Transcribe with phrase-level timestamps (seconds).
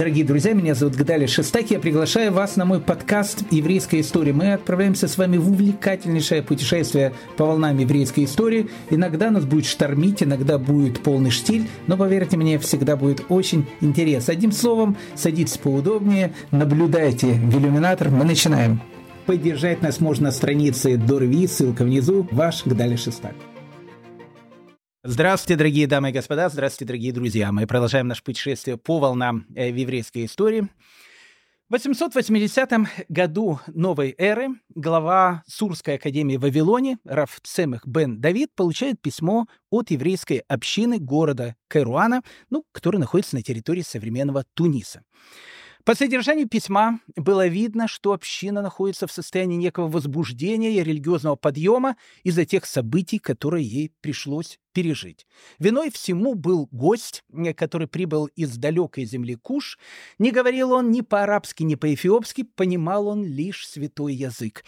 [0.00, 1.70] Дорогие друзья, меня зовут Гадали Шестак.
[1.70, 4.32] Я приглашаю вас на мой подкаст «Еврейская история».
[4.32, 8.70] Мы отправляемся с вами в увлекательнейшее путешествие по волнам еврейской истории.
[8.88, 14.32] Иногда нас будет штормить, иногда будет полный штиль, но, поверьте мне, всегда будет очень интересно.
[14.32, 18.08] Одним словом, садитесь поудобнее, наблюдайте в иллюминатор.
[18.08, 18.80] Мы начинаем.
[19.26, 22.26] Поддержать нас можно на странице Дорви, ссылка внизу.
[22.30, 23.34] Ваш Гадали Шестак.
[25.02, 27.52] Здравствуйте, дорогие дамы и господа, здравствуйте, дорогие друзья.
[27.52, 30.68] Мы продолжаем наше путешествие по волнам э, в еврейской истории.
[31.70, 32.70] В 880
[33.08, 39.90] году новой эры глава Сурской академии в Вавилоне Раф Цемех бен Давид получает письмо от
[39.90, 42.20] еврейской общины города Кайруана,
[42.50, 45.02] ну, который находится на территории современного Туниса.
[45.90, 51.96] По содержанию письма было видно, что община находится в состоянии некого возбуждения и религиозного подъема
[52.22, 55.26] из-за тех событий, которые ей пришлось пережить.
[55.58, 57.24] Виной всему был гость,
[57.56, 59.80] который прибыл из далекой земли Куш.
[60.20, 64.64] Не говорил он ни по-арабски, ни по-эфиопски, понимал он лишь святой язык.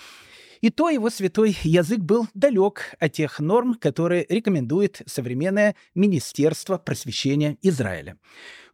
[0.60, 7.58] И то его святой язык был далек от тех норм, которые рекомендует современное Министерство просвещения
[7.62, 8.18] Израиля.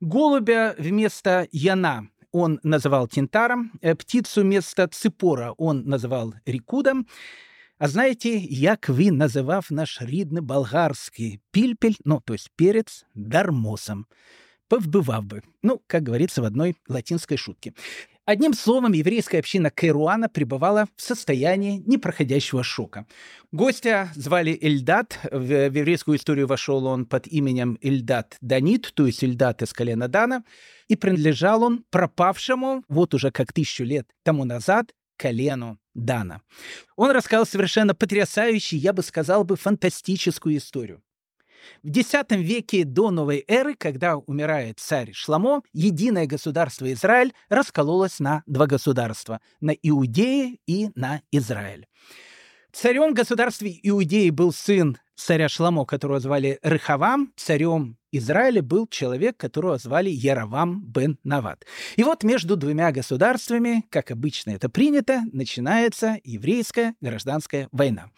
[0.01, 7.07] Голубя вместо яна он называл тинтаром, э, птицу вместо ципора он называл рикудом,
[7.79, 14.07] а знаете, як вы называв наш рідний болгарский пильпель, ну, то есть перец, дармосом?
[14.69, 15.43] Повбывав бы.
[15.63, 17.73] Ну, как говорится в одной латинской шутке.
[18.29, 23.07] Одним словом, еврейская община Кайруана пребывала в состоянии непроходящего шока.
[23.53, 25.19] Гостя звали Эльдат.
[25.33, 30.45] В еврейскую историю вошел он под именем Эльдат Данит, то есть Эльдат из колена Дана.
[30.89, 36.43] И принадлежал он пропавшему, вот уже как тысячу лет тому назад, колену Дана.
[36.97, 41.03] Он рассказал совершенно потрясающую, я бы сказал бы, фантастическую историю.
[41.83, 48.43] В X веке до новой эры, когда умирает царь Шламо, единое государство Израиль раскололось на
[48.47, 51.87] два государства– на Иудеи и на Израиль.
[52.73, 59.77] Царем государства Иудеи был сын царя Шламо, которого звали Рыхавам, царем Израиля был человек, которого
[59.79, 61.67] звали Яровам бен Нават.
[61.97, 68.11] И вот между двумя государствами, как обычно это принято, начинается еврейская гражданская война.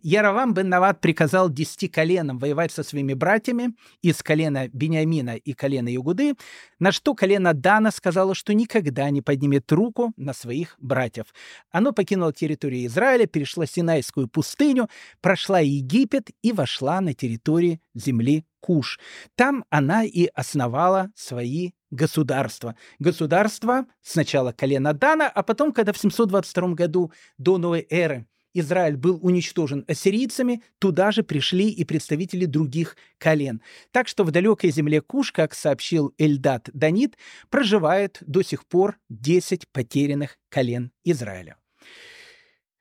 [0.00, 5.88] Яровам бен Нават приказал десяти коленам воевать со своими братьями из колена Бениамина и колена
[5.88, 6.34] Югуды,
[6.78, 11.26] на что колено Дана сказало, что никогда не поднимет руку на своих братьев.
[11.70, 14.88] Оно покинуло территорию Израиля, перешло Синайскую пустыню,
[15.20, 18.98] прошла Египет и вошла на территорию земли Куш.
[19.34, 22.76] Там она и основала свои государства.
[22.98, 28.26] Государство сначала колено Дана, а потом, когда в 722 году до новой эры
[28.58, 33.62] Израиль был уничтожен ассирийцами, туда же пришли и представители других колен.
[33.90, 37.16] Так что в далекой земле Куш, как сообщил Эльдат Данит,
[37.50, 41.56] проживает до сих пор 10 потерянных колен Израиля.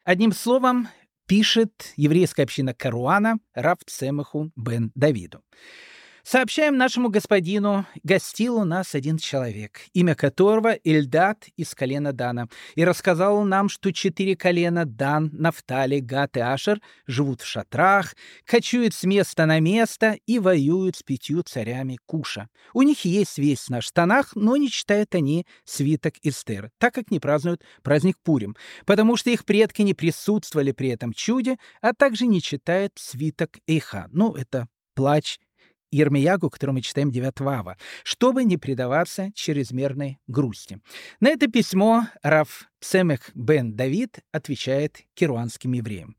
[0.03, 0.87] Одним словом,
[1.25, 5.41] пишет еврейская община Каруана Рав Цемаху бен Давиду.
[6.29, 12.83] Сообщаем нашему господину, гостил у нас один человек, имя которого Ильдат из колена Дана, и
[12.83, 18.13] рассказал нам, что четыре колена Дан, Нафтали, Гат и Ашер живут в шатрах,
[18.45, 22.49] кочуют с места на место и воюют с пятью царями Куша.
[22.73, 27.21] У них есть весь на штанах, но не читают они свиток Эстер, так как не
[27.21, 32.41] празднуют праздник Пурим, потому что их предки не присутствовали при этом чуде, а также не
[32.41, 34.09] читают свиток Эйха.
[34.11, 35.37] Ну, это плач
[35.91, 40.79] Ермиягу, который мы читаем 9 ава, чтобы не предаваться чрезмерной грусти.
[41.19, 46.15] На это письмо Раф Цемех бен Давид отвечает керуанским евреям.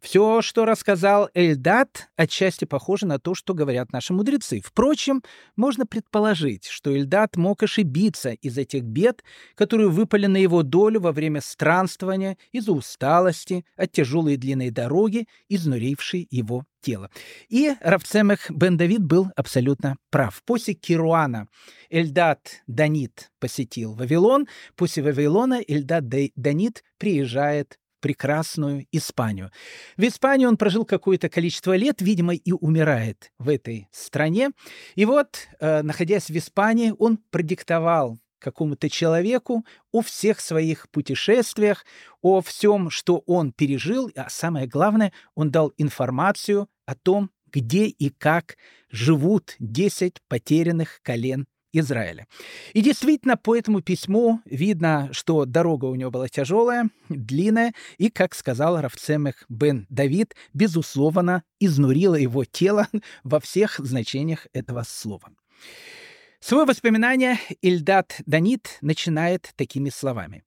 [0.00, 4.60] Все, что рассказал Эльдат, отчасти похоже на то, что говорят наши мудрецы.
[4.64, 5.22] Впрочем,
[5.56, 9.24] можно предположить, что Эльдат мог ошибиться из этих бед,
[9.54, 16.28] которые выпали на его долю во время странствования из-за усталости от тяжелой длинной дороги, изнурившей
[16.30, 17.10] его тело.
[17.48, 20.42] И Равцемех бен Давид был абсолютно прав.
[20.44, 21.48] После Кируана
[21.90, 26.04] Эльдат Данит посетил Вавилон, после Вавилона Эльдат
[26.36, 29.50] Данит приезжает в прекрасную Испанию.
[29.96, 34.50] В Испании он прожил какое-то количество лет, видимо, и умирает в этой стране.
[34.96, 41.86] И вот, э, находясь в Испании, он продиктовал какому-то человеку о всех своих путешествиях,
[42.20, 48.10] о всем, что он пережил, а самое главное, он дал информацию о том, где и
[48.10, 48.56] как
[48.90, 52.26] живут 10 потерянных колен Израиля.
[52.74, 58.34] И действительно, по этому письму видно, что дорога у него была тяжелая, длинная, и, как
[58.34, 62.88] сказал Равцемех бен Давид, безусловно, изнурила его тело
[63.24, 65.30] во всех значениях этого слова.
[66.40, 70.42] Свое воспоминание Ильдат Данит начинает такими словами.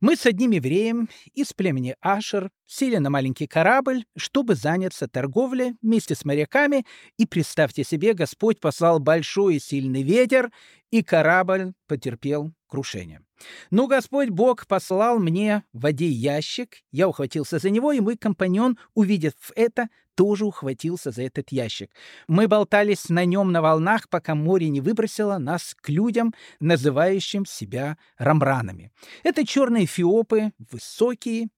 [0.00, 6.14] Мы с одним евреем из племени Ашер сели на маленький корабль, чтобы заняться торговлей вместе
[6.14, 6.84] с моряками,
[7.16, 10.52] и, представьте себе, Господь послал большой и сильный ветер,
[10.90, 13.22] и корабль потерпел крушение.
[13.70, 18.78] Но Господь Бог послал мне в воде ящик, я ухватился за него, и мой компаньон,
[18.94, 21.90] увидев это, тоже ухватился за этот ящик.
[22.26, 27.98] Мы болтались на нем на волнах, пока море не выбросило нас к людям, называющим себя
[28.18, 28.90] рамранами.
[29.22, 31.48] Это черные фиопы, высокие,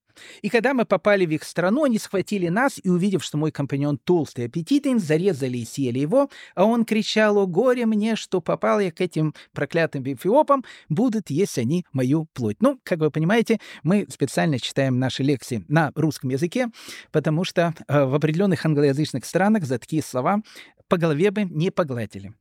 [0.43, 3.99] и когда мы попали в их страну, они схватили нас и, увидев, что мой компаньон
[3.99, 8.81] толстый и аппетитен, зарезали и съели его, а он кричал, «О горе мне, что попал
[8.81, 12.57] я к этим проклятым эфиопам, будут есть они мою плоть».
[12.61, 16.69] Ну, как вы понимаете, мы специально читаем наши лекции на русском языке,
[17.13, 20.43] потому что э, в определенных англоязычных странах за такие слова
[20.89, 22.33] по голове бы не погладили.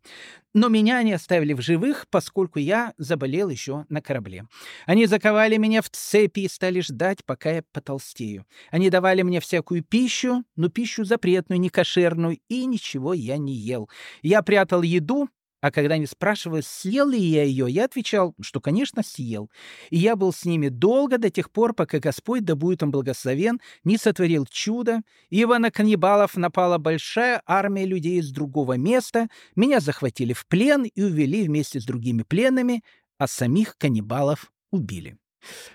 [0.53, 4.47] Но меня они оставили в живых, поскольку я заболел еще на корабле.
[4.85, 8.45] Они заковали меня в цепи и стали ждать, пока я потолстею.
[8.71, 13.89] Они давали мне всякую пищу, но пищу запретную, некошерную, и ничего я не ел.
[14.21, 15.29] Я прятал еду
[15.61, 19.49] а когда они спрашивали, съел ли я ее, я отвечал, что, конечно, съел.
[19.89, 23.59] И я был с ними долго до тех пор, пока Господь, да будет он благословен,
[23.83, 30.33] не сотворил чудо, ибо на каннибалов напала большая армия людей из другого места, меня захватили
[30.33, 32.83] в плен и увели вместе с другими пленными,
[33.17, 35.17] а самих каннибалов убили.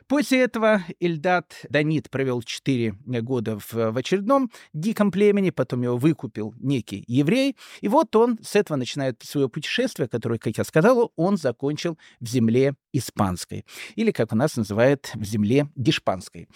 [0.06, 6.54] После этого Ильдат Данит провел 4 года в, в очередном диком племени, потом его выкупил
[6.58, 11.36] некий еврей, и вот он с этого начинает свое путешествие, которое, как я сказал, он
[11.36, 13.64] закончил в земле испанской,
[13.94, 16.48] или, как у нас называют, в земле гешпанской.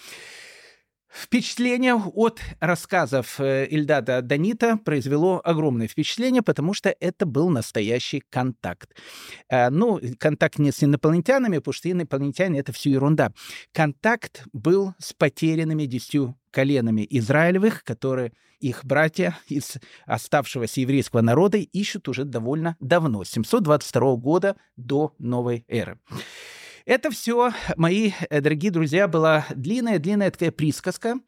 [1.19, 8.95] Впечатление от рассказов э, Ильдада Данита произвело огромное впечатление, потому что это был настоящий контакт.
[9.49, 13.31] Э, ну, контакт не с инопланетянами, потому что инопланетяне— это все ерунда.
[13.73, 22.07] Контакт был с потерянными десятью коленами Израилевых, которые их братья из оставшегося еврейского народа ищут
[22.09, 25.99] уже довольно давно, с 722 года до новой эры.
[26.87, 31.19] Это все, мои э, дорогие друзья, была длинная-длинная такая присказка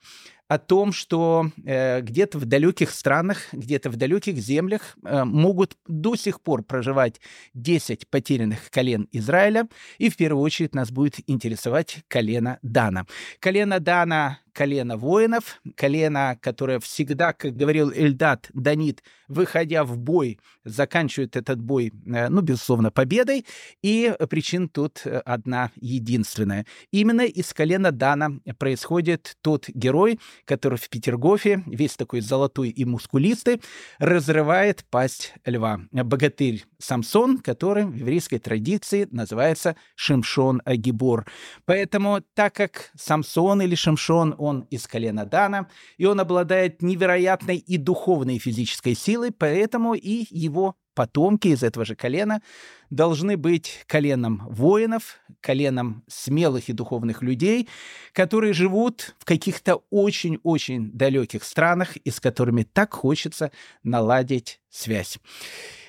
[0.47, 6.15] о том, что э, где-то в далеких странах, где-то в далеких землях э, могут до
[6.15, 7.19] сих пор проживать
[7.55, 9.67] 10 потерянных колен Израиля,
[9.97, 13.05] и в первую очередь нас будет интересовать колено Дана.
[13.41, 21.35] Колено Дана колено воинов, колено, которое всегда, как говорил Эльдат Данит, выходя в бой, заканчивает
[21.35, 23.45] этот бой, э, ну, безусловно, победой.
[23.81, 26.65] И причин тут э, одна единственная.
[26.91, 33.61] Именно из колена Дана происходит тот герой, который в Петергофе, весь такой золотой и мускулистый,
[33.99, 35.81] разрывает пасть льва.
[35.91, 41.25] Богатырь Самсон, который в еврейской традиции называется Шимшон Агибор.
[41.65, 47.77] Поэтому, так как Самсон или Шимшон, он из колена Дана, и он обладает невероятной и
[47.77, 52.41] духовной и физической силой, поэтому и его потомки из этого же колена
[52.89, 57.67] должны быть коленом воинов, коленом смелых и духовных людей,
[58.13, 63.51] которые живут в каких-то очень-очень далеких странах и с которыми так хочется
[63.83, 65.19] наладить связь.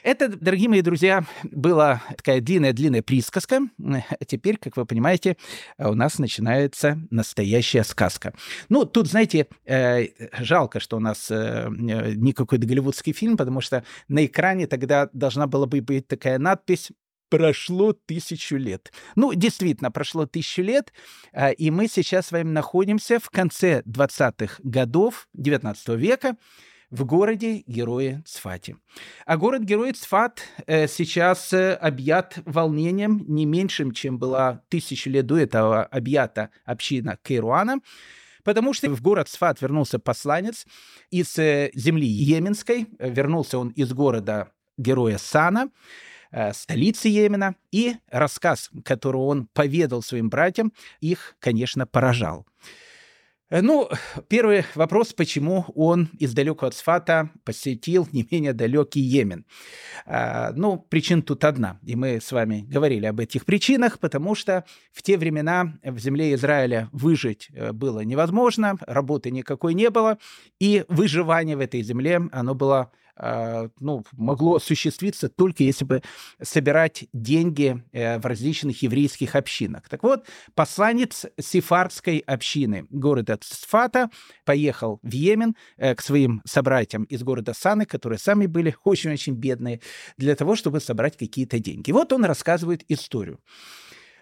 [0.02, 3.61] Это, дорогие мои друзья, была такая длинная-длинная присказка.
[3.79, 5.36] А теперь, как вы понимаете,
[5.79, 8.32] у нас начинается настоящая сказка.
[8.70, 10.06] Ну, тут, знаете, э,
[10.39, 15.67] жалко, что у нас э, никакой голливудский фильм, потому что на экране тогда должна была
[15.67, 16.90] бы быть такая надпись
[17.31, 18.93] прошло тысячу лет.
[19.17, 20.93] Ну, действительно, прошло тысячу лет,
[21.32, 26.37] а, и мы сейчас с вами находимся в конце 20-х годов 19 века,
[26.91, 28.77] в городе Герои Цфате.
[29.25, 35.39] А город-герой Цфат э, сейчас э, объят волнением не меньшим, чем была тысячу лет до
[35.39, 37.79] этого объята община Кейруана,
[38.43, 40.67] потому что в город Цфат вернулся посланец
[41.10, 45.70] из э, земли Йеменской, вернулся он из города героя Сана,
[46.53, 52.46] столицы Йемена, и рассказ, который он поведал своим братьям, их, конечно, поражал.
[53.51, 53.89] Э, ну,
[54.29, 59.44] первый вопрос, почему он из далекого Цфата посетил не менее далекий Йемен.
[60.06, 64.65] А, ну, причин тут одна, и мы с вами говорили об этих причинах, потому что
[64.93, 70.19] в те времена в земле Израиля выжить э, было невозможно, работы никакой не было,
[70.60, 73.09] и выживание в этой земле, оно было э,
[73.81, 76.03] ну, могло осуществиться только если бы
[76.43, 79.89] собирать деньги э, в различных еврейских общинах.
[79.89, 84.10] Так вот, посланец сефардской общины города Цфата
[84.44, 89.81] поехал в Йемен э, к своим собратьям из города Саны, которые сами были очень-очень бедные,
[90.17, 91.93] для того, чтобы собрать какие-то деньги.
[91.93, 93.39] Вот он рассказывает историю.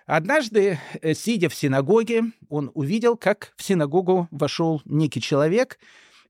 [0.07, 5.79] Однажды, э, сидя в синагоге, он увидел, как в синагогу вошел некий человек,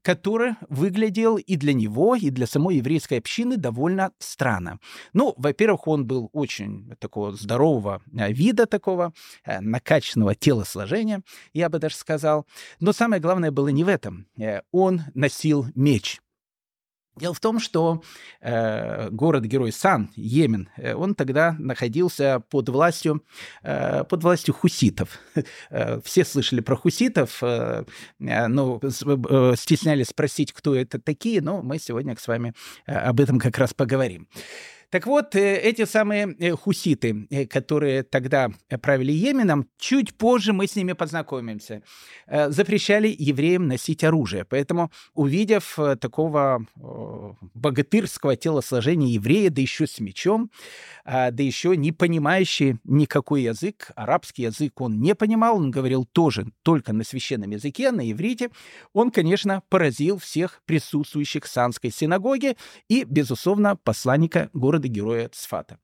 [0.03, 4.79] который выглядел и для него, и для самой еврейской общины довольно странно.
[5.13, 9.13] Ну, во-первых, он был очень такого здорового э, вида, такого
[9.45, 12.47] э, накачанного телосложения, я бы даже сказал.
[12.81, 14.27] Но самое главное было не в этом.
[14.73, 16.21] Он носил меч.
[17.19, 18.03] Дело в том, что
[18.41, 23.23] э, город-герой Сан, Йемен, э, он тогда находился под властью,
[23.63, 25.19] э, под властью хуситов.
[25.71, 27.85] Э, все слышали про хуситов, э,
[28.21, 32.55] э, но э, стеснялись спросить, кто это такие, но мы сегодня с вами
[32.87, 34.29] об этом как раз поговорим.
[34.91, 40.67] Так вот, э, эти самые э, хуситы, э, которые тогда правили Йеменом, чуть позже мы
[40.67, 41.83] с ними познакомимся,
[42.27, 44.45] запрещали евреям носить оружие.
[44.45, 46.67] Поэтому, увидев такого
[47.55, 50.51] богатырского телосложения еврея, да еще с мечом,
[51.05, 56.93] да еще не понимающий никакой язык, арабский язык он не понимал, он говорил тоже только
[56.93, 58.51] на священном языке, на иврите,
[58.93, 62.57] он, конечно, поразил всех присутствующих в Санской синагоге
[62.89, 65.79] и, безусловно, посланника города города-героя Цфата.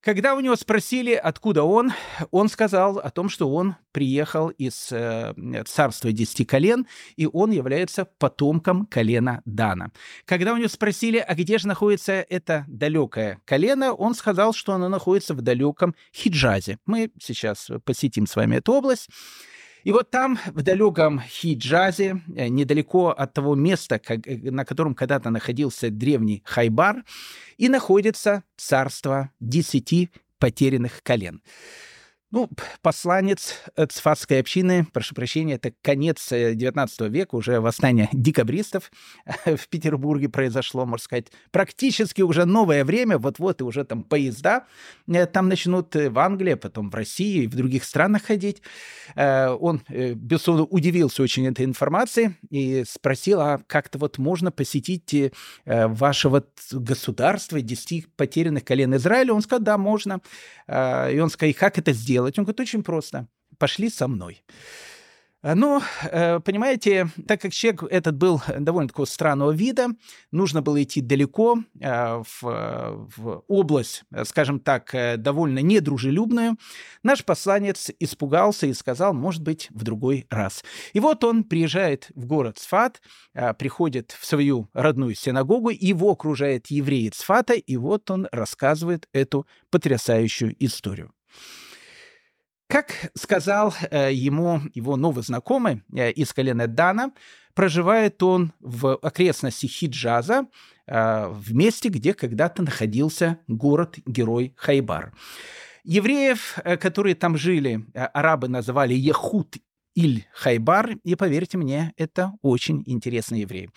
[0.00, 1.92] Когда у него спросили, откуда он,
[2.30, 5.34] он сказал о том, что он приехал из э,
[5.66, 6.86] царства десяти колен,
[7.16, 9.90] и он является потомком колена Дана.
[10.24, 14.88] Когда у него спросили, а где же находится это далекое колено, он сказал, что оно
[14.88, 16.78] находится в далеком Хиджазе.
[16.86, 19.08] Мы сейчас посетим с вами эту область.
[19.84, 25.30] И вот там, в далеком Хиджазе, э, недалеко от того места, э, на котором когда-то
[25.30, 27.04] находился древний Хайбар,
[27.56, 31.42] и находится царство десяти потерянных колен.
[32.30, 32.50] Ну,
[32.82, 38.90] посланец цфатской общины, прошу прощения, это конец XIX э, века, уже восстание декабристов
[39.46, 44.66] в Петербурге произошло, можно сказать, практически уже новое время, вот-вот и уже там поезда
[45.06, 48.60] э, там начнут э, в Англии, потом в России и в других странах ходить.
[49.16, 55.32] Он, безусловно, удивился очень этой информации и спросил, а как-то вот можно посетить
[55.64, 59.32] ваше вот государство, 10 потерянных колен Израиля?
[59.32, 60.20] Он сказал, да, можно.
[60.68, 62.17] И он сказал, как это сделать?
[62.18, 62.38] Делать?
[62.38, 63.28] Он говорит, очень просто.
[63.58, 64.42] Пошли со мной.
[65.40, 69.86] А, ну, э, понимаете, так как человек этот был довольно такого странного вида,
[70.32, 76.56] нужно было идти далеко, э, в, в область, скажем так, э, довольно недружелюбную,
[77.04, 80.64] наш посланец испугался и сказал, может быть, в другой раз.
[80.92, 83.00] И вот он приезжает в город Сфат,
[83.58, 90.56] приходит в свою родную синагогу, его окружает евреи Сфата, и вот он рассказывает эту потрясающую
[90.58, 91.12] историю.
[92.68, 97.12] Как сказал э, ему его новый знакомый э, из колена Дана,
[97.54, 100.46] проживает он в окрестности Хиджаза,
[100.86, 105.14] э, в месте, где когда-то находился город-герой Хайбар.
[105.82, 109.56] Евреев, которые там жили, арабы называли Яхут
[109.96, 113.70] Иль-Хайбар, и поверьте мне, это очень интересный еврей.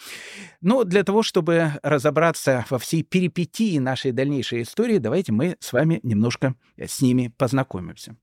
[0.60, 6.02] Но для того, чтобы разобраться во всей перипетии нашей дальнейшей истории, давайте мы с вами
[6.04, 8.18] немножко с ними познакомимся.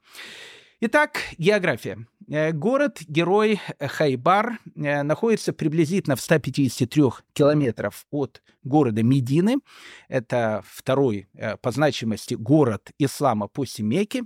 [0.80, 2.06] Итак, география.
[2.28, 9.56] Э, город-герой Хайбар э, находится приблизительно в 153 километров от города Медины.
[10.06, 14.22] Это второй э, по значимости город ислама после Мекки.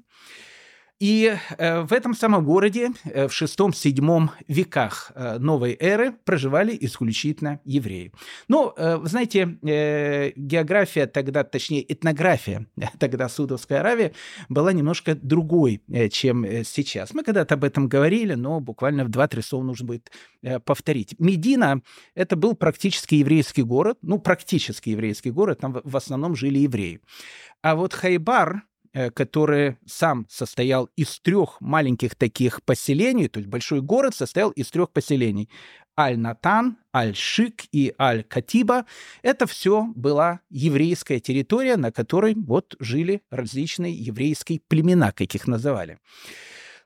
[1.02, 7.58] И э, в этом самом городе э, в VI-VII веках э, новой эры проживали исключительно
[7.64, 8.12] евреи.
[8.46, 9.58] Но, ну, знаете,
[10.36, 12.66] география тогда, точнее этнография
[13.00, 14.12] тогда Судовской Аравии
[14.48, 15.82] была немножко другой,
[16.12, 17.14] чем сейчас.
[17.14, 20.12] Мы когда-то об этом говорили, но буквально в два-три слова нужно будет
[20.64, 21.16] повторить.
[21.18, 21.82] Медина–
[22.14, 27.00] это был практически еврейский город, ну, практически еврейский город, там в основном жили евреи.
[27.62, 28.62] А вот Хайбар,
[29.14, 34.90] который сам состоял из трех маленьких таких поселений, то есть большой город состоял из трех
[34.90, 35.48] поселений.
[35.98, 38.86] Аль-Натан, Аль-Шик и Аль-Катиба.
[39.22, 45.98] Это все была еврейская территория, на которой вот жили различные еврейские племена, как их называли.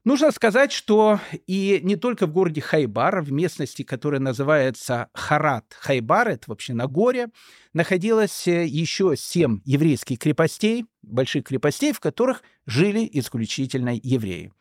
[0.07, 6.29] Нужно сказать, что и не только в городе Хайбар, в местности, которая называется Харат Хайбар,
[6.29, 7.27] это вообще на горе,
[7.73, 14.53] находилось э, еще семь еврейских крепостей, больших крепостей, в которых жили исключительно евреи.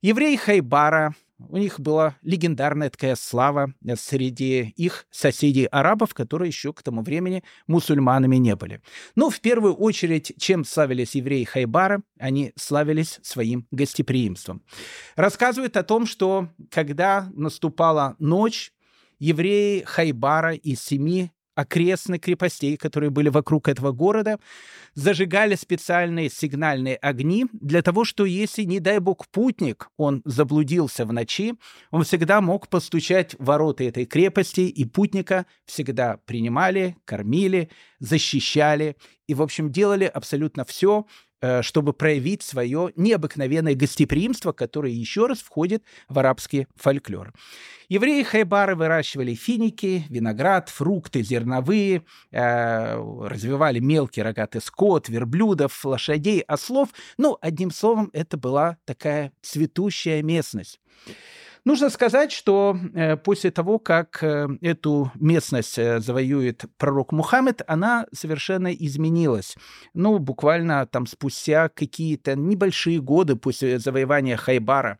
[0.00, 1.16] Евреи Хайбара
[1.48, 8.36] У них была легендарная такая слава среди их соседей-арабов, которые еще к тому времени мусульманами
[8.36, 8.80] не были.
[9.14, 14.62] Но в первую очередь, чем славились евреи Хайбара, они славились своим гостеприимством.
[15.16, 18.72] Рассказывают о том, что когда наступала ночь,
[19.18, 24.38] евреи Хайбара из семи окрестных крепостей, которые были вокруг этого города,
[24.94, 31.12] зажигали специальные сигнальные огни для того, что если, не дай бог, путник, он заблудился в
[31.12, 31.54] ночи,
[31.90, 39.34] он всегда мог постучать в ворота этой крепости, и путника всегда принимали, кормили, защищали и,
[39.34, 41.06] в общем, делали абсолютно все,
[41.62, 47.32] чтобы проявить свое необыкновенное гостеприимство, которое еще раз входит в арабский фольклор.
[47.92, 52.94] Евреи Хайбара выращивали финики, виноград, фрукты, зерновые, э,
[53.26, 56.88] развивали мелкий рогатый скот, верблюдов, лошадей, ослов.
[57.18, 60.80] Ну, одним словом, это была такая цветущая местность.
[61.64, 68.06] Нужно сказать, что э, после того, как э, эту местность э, завоюет пророк Мухаммед, она
[68.12, 69.56] совершенно изменилась.
[69.94, 74.98] Ну, буквально там спустя какие-то небольшие годы после завоевания Хайбара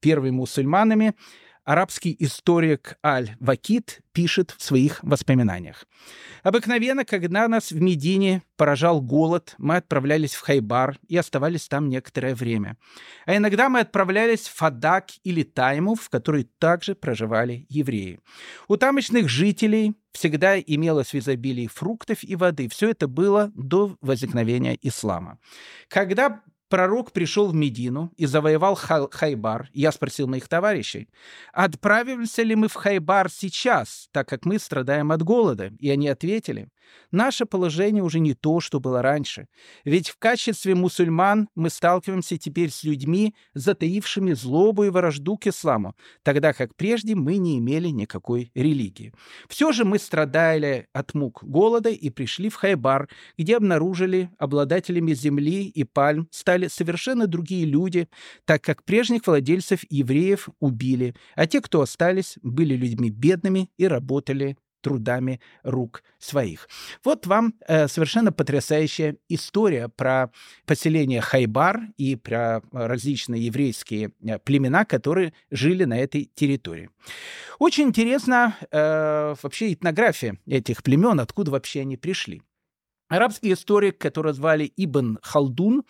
[0.00, 1.14] первыми мусульманами,
[1.64, 5.86] арабский историк Аль-Вакид пишет в своих воспоминаниях.
[6.42, 12.34] Обыкновенно, когда нас в Медине поражал голод, мы отправлялись в Хайбар и оставались там некоторое
[12.34, 12.76] время.
[13.26, 18.20] А иногда мы отправлялись в Фадак или Тайму, в которой также проживали евреи.
[18.68, 22.68] У тамошних жителей всегда имелось в изобилии фруктов и воды.
[22.68, 25.38] Все это было до возникновения ислама.
[25.88, 26.42] Когда
[26.72, 31.10] пророк пришел в Медину и завоевал Хайбар, я спросил моих товарищей,
[31.52, 35.70] отправимся ли мы в Хайбар сейчас, так как мы страдаем от голода?
[35.78, 36.70] И они ответили,
[37.10, 39.46] Наше положение уже не то, что было раньше.
[39.84, 45.94] Ведь в качестве мусульман мы сталкиваемся теперь с людьми, затаившими злобу и вражду к исламу,
[46.22, 49.12] тогда как прежде мы не имели никакой религии.
[49.48, 55.66] Все же мы страдали от мук голода и пришли в Хайбар, где обнаружили обладателями земли
[55.66, 58.08] и пальм стали совершенно другие люди,
[58.44, 64.56] так как прежних владельцев евреев убили, а те, кто остались, были людьми бедными и работали
[64.82, 66.68] трудами рук своих.
[67.04, 70.30] Вот вам э, совершенно потрясающая история про
[70.66, 76.90] поселение Хайбар и про различные еврейские э, племена, которые жили на этой территории.
[77.58, 82.42] Очень интересна э, вообще этнография этих племен, откуда вообще они пришли.
[83.08, 85.84] Арабский историк, которого звали Ибн Халдун,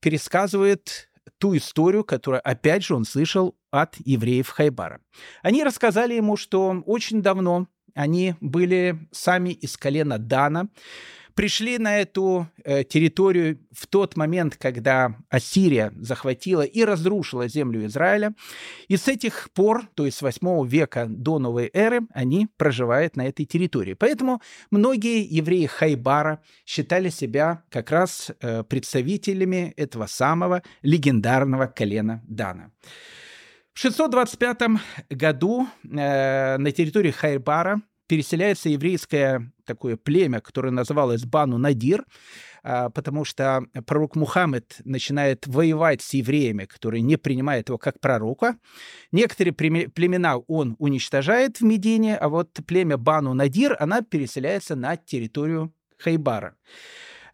[0.00, 5.00] пересказывает ту историю, которую, опять же, он слышал от евреев Хайбара.
[5.42, 10.68] Они рассказали ему, что очень давно они были сами из колена Дана,
[11.40, 18.34] пришли на эту э, территорию в тот момент, когда Ассирия захватила и разрушила землю Израиля.
[18.88, 23.26] И с этих пор, то есть с 8 века до новой эры, они проживают на
[23.26, 23.94] этой территории.
[23.94, 32.70] Поэтому многие евреи Хайбара считали себя как раз э, представителями этого самого легендарного колена Дана.
[33.72, 34.58] В 625
[35.08, 42.04] году э, на территории Хайбара переселяется еврейское такое племя, которое называлось Бану Надир,
[42.64, 48.56] э, потому что пророк Мухаммед начинает воевать с евреями, которые не принимают его как пророка.
[49.12, 55.72] Некоторые племена он уничтожает в Медине, а вот племя Бану Надир, она переселяется на территорию
[55.96, 56.56] Хайбара.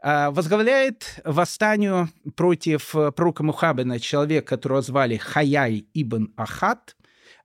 [0.03, 6.96] А, возглавляет восстанию против э, пророка Мухаммеда человек, которого звали Хаяй ибн Ахат,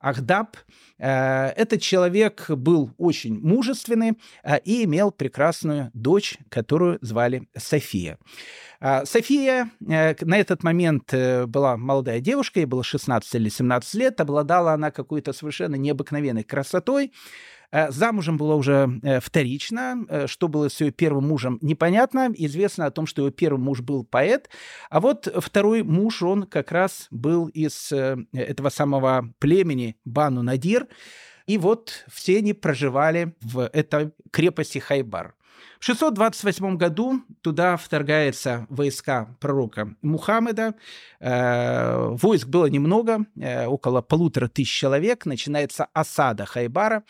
[0.01, 0.57] Ахдаб.
[0.97, 8.17] Э, этот человек был очень мужественный э, и имел прекрасную дочь, которую звали София.
[9.03, 14.89] София на этот момент была молодая девушка, ей было 16 или 17 лет, обладала она
[14.89, 20.05] какой-то совершенно необыкновенной красотой, Э, замужем была уже э, вторично.
[20.09, 22.29] Э, что было с ее первым мужем, непонятно.
[22.35, 24.49] Известно о том, что ее первый муж был поэт.
[24.89, 30.87] А вот второй муж, он как раз был из этого самого племени Бану Надир.
[31.47, 35.35] И вот все они проживали в этой крепости Хайбар.
[35.79, 40.75] В 628 году туда вторгаются войска пророка Мухаммеда.
[41.19, 43.25] Войск было немного,
[43.67, 45.25] около полутора тысяч человек.
[45.25, 47.03] Начинается осада Хайбара.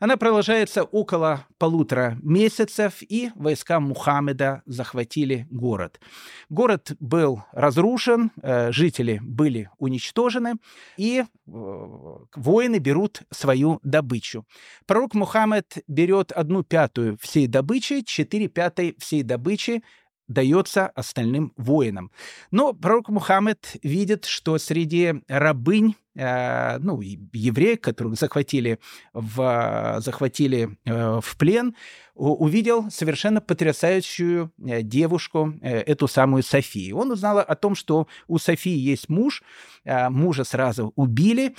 [0.00, 6.00] Она продолжается около полутора месяцев, и войска Мухаммеда захватили город.
[6.48, 10.54] Город был разрушен, э, жители были уничтожены,
[10.96, 14.46] и э, воины берут свою добычу.
[14.86, 19.82] Пророк Мухаммед берет одну пятую всей добычи, четыре пятой всей добычи
[20.28, 22.12] дается остальным воинам.
[22.50, 28.78] Но пророк Мухаммед видит, что среди рабынь э, ну, евреев, которых захватили
[29.14, 31.74] в, захватили э, в плен,
[32.14, 36.98] увидел совершенно потрясающую э, девушку, эту самую Софию.
[36.98, 39.42] Он узнал о том, что у Софии есть муж,
[39.84, 41.54] мужа сразу убили,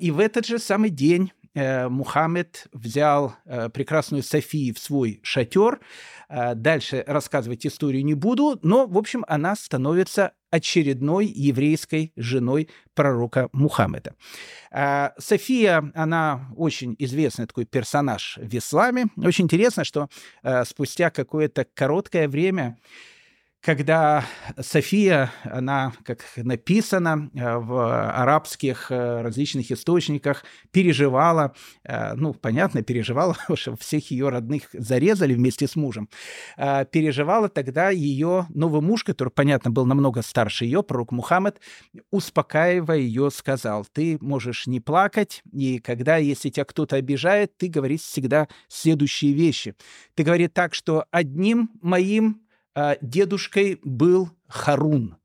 [0.00, 3.34] и в этот же самый день Мухаммед взял
[3.72, 5.80] прекрасную Софию в свой шатер,
[6.28, 13.48] Э, дальше рассказывать историю не буду, но, в общем, она становится очередной еврейской женой пророка
[13.52, 14.14] Мухаммеда.
[14.70, 19.06] Э, София, она очень известный такой персонаж в исламе.
[19.16, 20.08] Очень интересно, что
[20.42, 22.78] э, спустя какое-то короткое время
[23.64, 24.26] когда
[24.60, 33.36] София, она, как написано э, в арабских э, различных источниках, переживала, э, ну, понятно, переживала,
[33.54, 36.10] что всех ее родных зарезали вместе с мужем,
[36.56, 41.60] переживала тогда ее новый муж, который, понятно, был намного старше ее, пророк Мухаммед,
[42.10, 48.02] успокаивая ее, сказал, ты можешь не плакать, и когда, если тебя кто-то обижает, ты говоришь
[48.02, 49.74] всегда следующие вещи.
[50.14, 52.43] Ты говоришь так, что одним моим
[53.00, 55.16] дедушкой был Харун,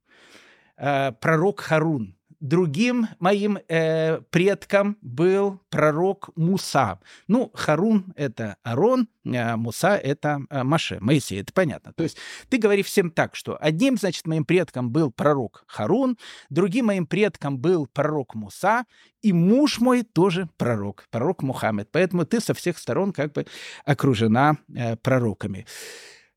[0.78, 2.16] а, пророк Харун.
[2.40, 7.02] Другим моим э, предком был пророк Муса.
[7.28, 11.92] Ну, Харун— это Арон, а Муса— это э, Маше, Моисей, это понятно.
[11.92, 16.18] То есть ты говоришь всем так, что одним, значит, моим предком был пророк Харун,
[16.50, 18.86] другим моим предком был пророк Муса,
[19.22, 21.90] и муж мой тоже пророк, пророк Мухаммед.
[21.92, 23.48] Поэтому ты со всех сторон как бы
[23.84, 25.66] окружена э, пророками.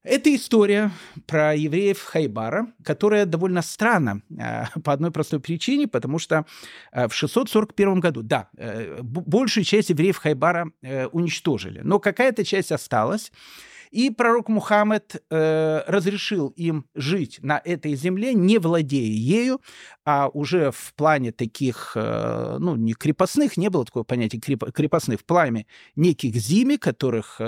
[0.04, 0.90] Это история
[1.26, 6.44] про евреев Хайбара, которая довольно странна э, по одной простой причине, потому что
[6.90, 12.72] э, в 641 году, да, э, большую часть евреев Хайбара э, уничтожили, но какая-то часть
[12.72, 13.30] осталась,
[13.92, 19.60] и пророк Мухаммед э, разрешил им жить на этой земле, не владея ею,
[20.04, 25.66] а уже в плане таких, ну, не крепостных, не было такого понятия крепостных, в плане
[25.94, 27.40] неких зими, которых...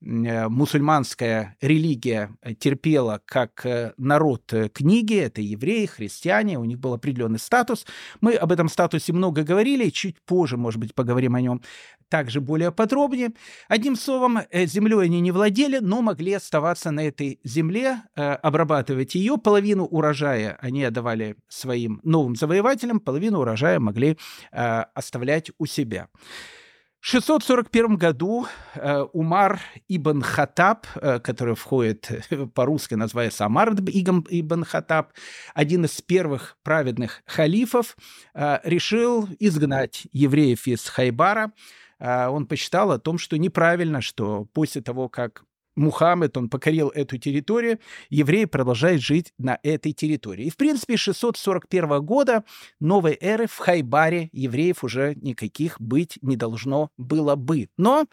[0.00, 7.38] мусульманская религия э, терпела как э, народ книги, это евреи, христиане, у них был определенный
[7.38, 7.86] статус.
[8.20, 11.62] Мы об этом статусе много говорили, чуть позже, может быть, поговорим о нем
[12.08, 13.30] также более подробнее.
[13.68, 19.38] Одним словом, землей они не владели, но могли оставаться на этой земле, обрабатывать ее.
[19.38, 24.18] Половину урожая они отдавали своим новым завоевателям, половину урожая могли
[24.52, 26.06] оставлять у себя.
[27.00, 34.64] В 641 году э, Умар ибн Хатаб, э, который входит э, по-русски, называется Амар ибн
[34.64, 35.12] Хатаб,
[35.54, 37.96] один из первых праведных халифов,
[38.34, 41.52] решил изгнать евреев из Хайбара.
[41.98, 45.44] Он посчитал о том, что неправильно, что после того, как
[45.76, 47.78] Мухаммед, он покорил эту территорию,
[48.10, 50.46] евреи продолжают жить на этой территории.
[50.46, 52.44] И, в принципе, с 641 года
[52.80, 57.68] новой эры в Хайбаре евреев уже никаких быть не должно было бы.
[57.76, 58.06] Но,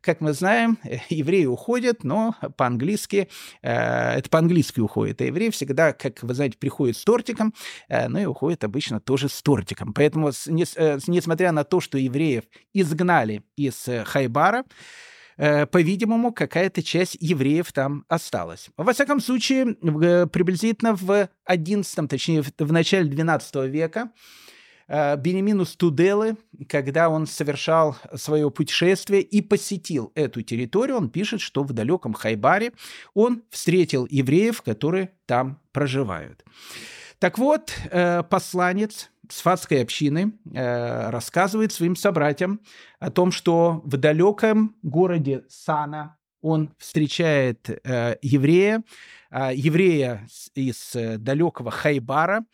[0.00, 0.78] как мы знаем,
[1.08, 3.28] евреи уходят, но по-английски,
[3.62, 7.52] э, это по-английски уходит, а евреи всегда, как вы знаете, приходят с тортиком,
[7.88, 9.92] э, но и уходят обычно тоже с тортиком.
[9.92, 14.64] Поэтому, с, не, э, несмотря на то, что евреев изгнали из э, Хайбара, Э,
[15.38, 18.70] по-видимому, какая-то часть евреев там осталась.
[18.76, 24.10] Во всяком случае, э, приблизительно в 11, точнее, в начале 12 века
[24.88, 26.36] э, Бенеминус Туделы,
[26.68, 32.72] когда он совершал свое путешествие и посетил эту территорию, он пишет, что в далеком Хайбаре
[33.14, 36.44] он встретил евреев, которые там проживают.
[37.20, 37.72] Так вот,
[38.30, 42.60] посланец сфатской общины э, рассказывает своим собратьям
[42.98, 48.82] о том, что в далеком городе Сана он встречает э, еврея,
[49.30, 52.44] э, еврея из э, далекого Хайбара,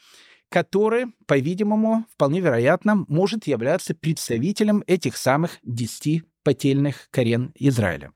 [0.49, 8.13] который, по-видимому, вполне вероятно, может являться представителем этих самых десяти потельных корен Израиля.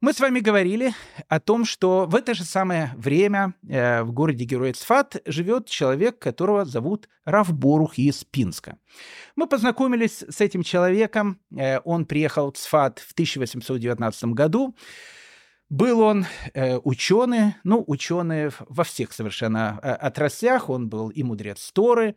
[0.00, 0.94] Мы с вами говорили
[1.26, 6.20] о том, что в это же самое время э, в городе Герой Цфат живет человек,
[6.20, 8.78] которого зовут Равборух из Пинска.
[9.34, 11.40] Мы познакомились с этим человеком.
[11.50, 14.76] Э, он приехал в Цфат в 1819 году.
[15.68, 20.70] Был он э, ученый, ну, ученый во всех совершенно э, отраслях.
[20.70, 22.14] Он был и мудрец Торы,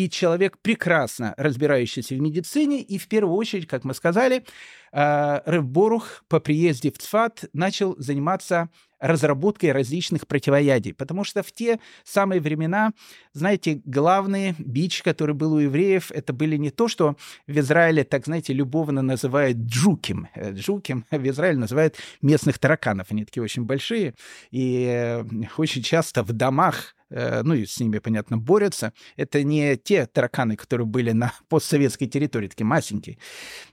[0.00, 4.44] и человек, прекрасно разбирающийся в медицине, и в первую очередь, как мы сказали,
[4.92, 10.94] э, Борух по приезде в Цфат начал заниматься разработкой различных противоядий.
[10.94, 12.92] Потому что в те самые времена,
[13.34, 18.24] знаете, главный бич, который был у евреев, это были не то, что в Израиле, так
[18.24, 20.28] знаете, любовно называют джуким.
[20.34, 23.08] Э, джуким в Израиле называют местных тараканов.
[23.10, 24.14] Они такие очень большие.
[24.50, 25.24] И э,
[25.58, 28.92] очень часто в домах ну и с ними, понятно, борются.
[29.16, 33.18] Это не те тараканы, которые были на постсоветской территории, такие масенькие.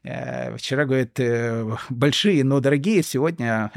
[0.03, 3.71] Э, вчера, говорят, э, большие, но дорогие, сегодня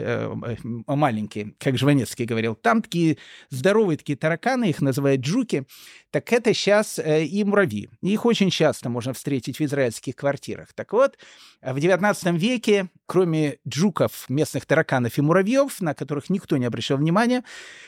[0.87, 2.55] маленькие, как Жванецкий говорил.
[2.55, 3.19] Там такие
[3.51, 5.65] здоровые такие тараканы, их называют джуки.
[6.11, 7.89] Так это сейчас и муравьи.
[8.03, 10.73] Их очень часто можно встретить в израильских квартирах.
[10.75, 11.17] Так вот,
[11.63, 17.45] в XIX веке, кроме джуков, местных тараканов и муравьев, на которых никто не обращал внимания,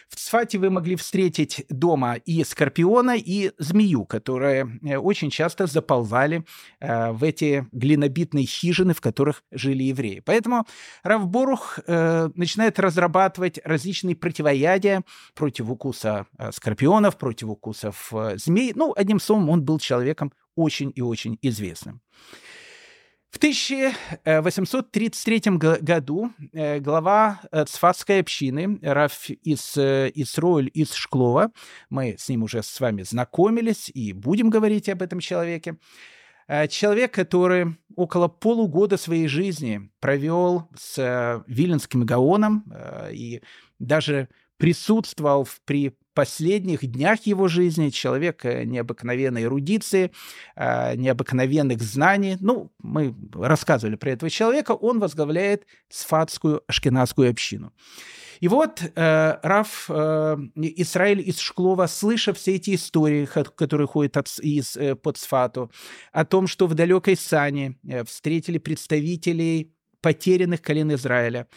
[0.08, 6.44] в Цфате вы могли встретить дома и скорпиона, и змею, которые э, очень часто заползали
[6.80, 10.22] э, в эти глинобитные хижины, в которых жили евреи.
[10.24, 10.66] Поэтому
[11.02, 15.02] Равборух э, начинает разрабатывать различные противоядия
[15.34, 18.72] против укуса скорпионов, против укусов змей.
[18.74, 22.00] Ну, одним словом, он был человеком очень и очень известным.
[23.32, 25.40] В 1833
[25.80, 31.50] году э, глава э, Цфатской общины Раф из э, Исроэль из Шклова,
[31.88, 35.78] мы с ним уже с вами знакомились и будем говорить об этом человеке,
[36.68, 42.70] человек, который около полугода своей жизни провел с Виленским Гаоном
[43.10, 43.40] и
[43.78, 50.12] даже присутствовал при последних днях его жизни, человек э, необыкновенной эрудиции,
[50.56, 52.36] а, необыкновенных знаний.
[52.40, 54.72] Ну, мы рассказывали про этого человека.
[54.72, 57.72] Он возглавляет сфатскую ашкенадскую общину.
[58.40, 64.28] И вот э, Раф э, Израиль из Шклова, слыша все эти истории, которые ходят от,
[64.40, 65.70] из, э, под Сфату,
[66.12, 71.48] о том, что в далекой Сане э, встретили представителей потерянных колен Израиля, Э,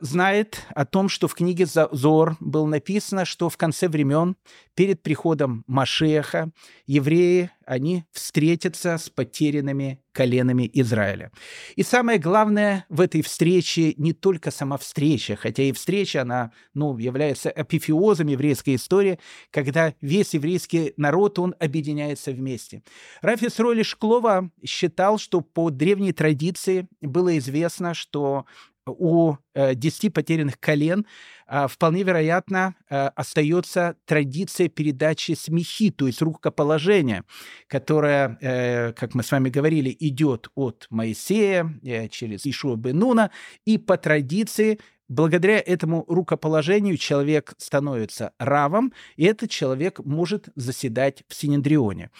[0.00, 4.36] знает о том, что в книге Зор было написано, что в конце времен,
[4.74, 6.50] перед приходом Машеха,
[6.86, 11.30] евреи, они встретятся с потерянными коленами Израиля.
[11.76, 16.96] И самое главное в этой встрече не только сама встреча, хотя и встреча, она ну,
[16.96, 19.18] является апифеозом еврейской истории,
[19.50, 22.82] когда весь еврейский народ, он объединяется вместе.
[23.20, 28.46] Рафис Роли Шклова считал, что по древней традиции было известно, что
[28.90, 31.06] у э, 10 потерянных колен
[31.46, 37.24] э, вполне вероятно э, остается традиция передачи смехи, то есть рукоположения,
[37.66, 43.30] которая, э, как мы с вами говорили, идет от Моисея э, через Ишуа Бенуна,
[43.64, 51.34] и по традиции Благодаря этому рукоположению человек становится равом, и этот человек может заседать в
[51.34, 52.10] Синедрионе.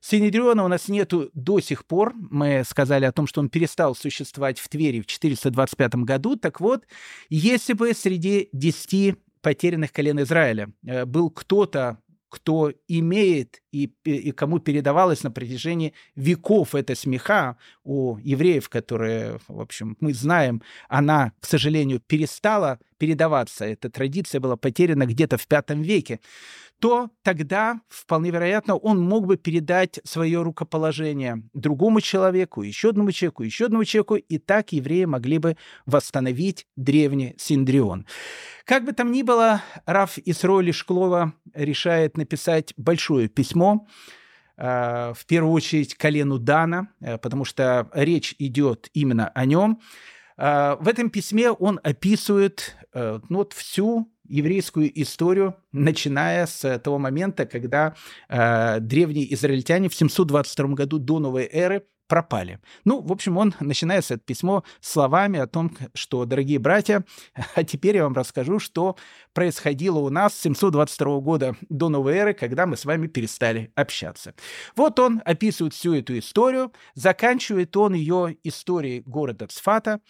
[0.00, 2.14] Синедриона у нас нету до сих пор.
[2.16, 6.36] Мы сказали о том, что он перестал существовать в Твери в 425 году.
[6.36, 6.84] Так вот,
[7.30, 11.98] если бы среди десяти потерянных колен Израиля э, был кто-то,
[12.32, 19.60] кто имеет и, и кому передавалось на протяжении веков эта смеха у евреев, которые, в
[19.60, 25.62] общем, мы знаем, она, к сожалению, перестала передаваться, эта традиция была потеряна где-то в V
[25.82, 26.20] веке,
[26.82, 33.44] то тогда, вполне вероятно, он мог бы передать свое рукоположение другому человеку, еще одному человеку,
[33.44, 38.04] еще одному человеку, и так евреи могли бы восстановить древний Синдрион.
[38.64, 43.86] Как бы там ни было, Раф Исроли Шклова решает написать большое письмо,
[44.56, 49.80] э, в первую очередь колену Дана, э, потому что речь идет именно о нем.
[50.36, 57.44] Э, в этом письме он описывает ну, вот всю еврейскую историю, начиная с того момента,
[57.46, 57.94] когда
[58.28, 62.60] э, древние израильтяне в 722 году до новой эры пропали.
[62.84, 67.04] Ну, в общем, он начинает это письмо словами о том, что, дорогие братья,
[67.54, 68.96] а теперь я вам расскажу, что
[69.32, 74.34] происходило у нас с 722 года до новой эры, когда мы с вами перестали общаться.
[74.76, 80.00] Вот он описывает всю эту историю, заканчивает он ее историей города Цфата,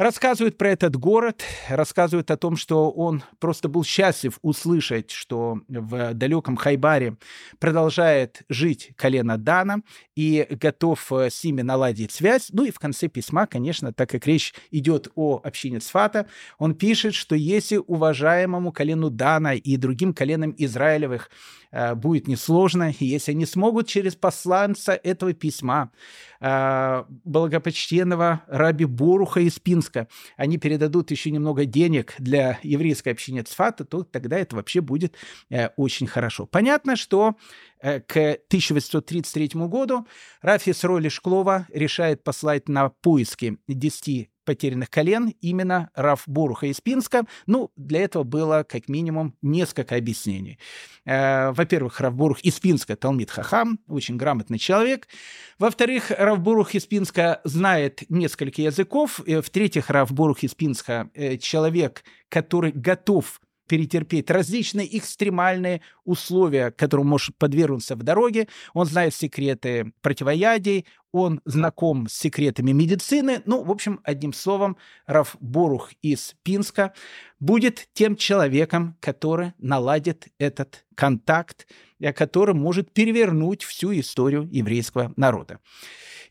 [0.00, 6.14] Рассказывает про этот город, рассказывает о том, что он просто был счастлив услышать, что в
[6.14, 7.18] далеком Хайбаре
[7.58, 9.82] продолжает жить колено Дана
[10.16, 12.48] и готов э, с ними наладить связь.
[12.50, 17.12] Ну и в конце письма, конечно, так как речь идет о общине Цфата, он пишет,
[17.12, 21.28] что если уважаемому колену Дана и другим коленам Израилевых
[21.96, 25.92] будет несложно, если они смогут через посланца этого письма
[26.40, 33.84] э, благопочтенного раби Боруха из Пинска, они передадут еще немного денег для еврейской общины Цфата,
[33.84, 35.16] то тогда это вообще будет
[35.48, 36.46] э, очень хорошо.
[36.46, 37.36] Понятно, что
[37.80, 40.06] к 1833 году
[40.42, 47.24] Рафис Роли Шклова решает послать на поиски 10 потерянных колен именно Раф Боруха из Пинска.
[47.46, 50.58] Ну, для этого было как минимум несколько объяснений.
[51.04, 55.06] Э, во-первых, Раф Борух из Пинска Талмит Хахам, очень грамотный человек.
[55.60, 59.20] Во-вторых, Раф Борух из Пинска знает несколько языков.
[59.24, 67.36] Э, в-третьих, Раф Борух из Пинска человек, который готов перетерпеть различные экстремальные условия, которым может
[67.36, 68.48] подвергнуться в дороге.
[68.74, 73.42] Он знает секреты противоядий, он знаком с секретами медицины.
[73.46, 76.94] Ну, в общем, одним словом, Раф Борух из Пинска
[77.38, 81.68] будет тем человеком, который наладит этот контакт,
[82.14, 85.58] который может перевернуть всю историю еврейского народа.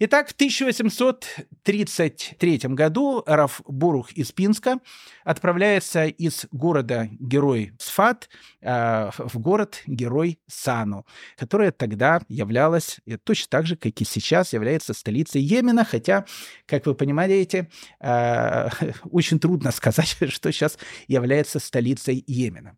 [0.01, 4.79] Итак, в 1833 году Раф Бурух из Пинска
[5.25, 8.29] отправляется из города-герой Сфат
[8.61, 11.05] э, в город-герой Сану,
[11.35, 16.23] которая тогда являлась, точно так же, как и сейчас, является столицей Йемена, хотя,
[16.65, 18.69] как вы понимаете, э,
[19.11, 20.77] очень трудно сказать, что сейчас
[21.09, 22.77] является столицей Йемена.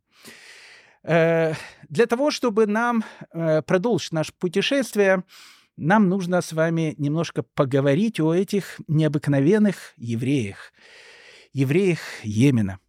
[1.04, 1.54] Э,
[1.90, 5.24] для того, чтобы нам э, продолжить наше путешествие,
[5.78, 10.74] нам нужно с вами немножко поговорить о этих необыкновенных евреях,
[11.54, 12.80] евреях Йемена.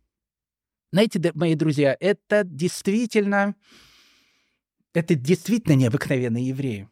[0.92, 3.54] Знаете, мои друзья, это действительно,
[4.92, 6.88] это действительно необыкновенные евреи.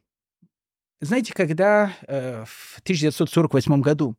[1.02, 4.16] Знаете, когда э, в 1948 году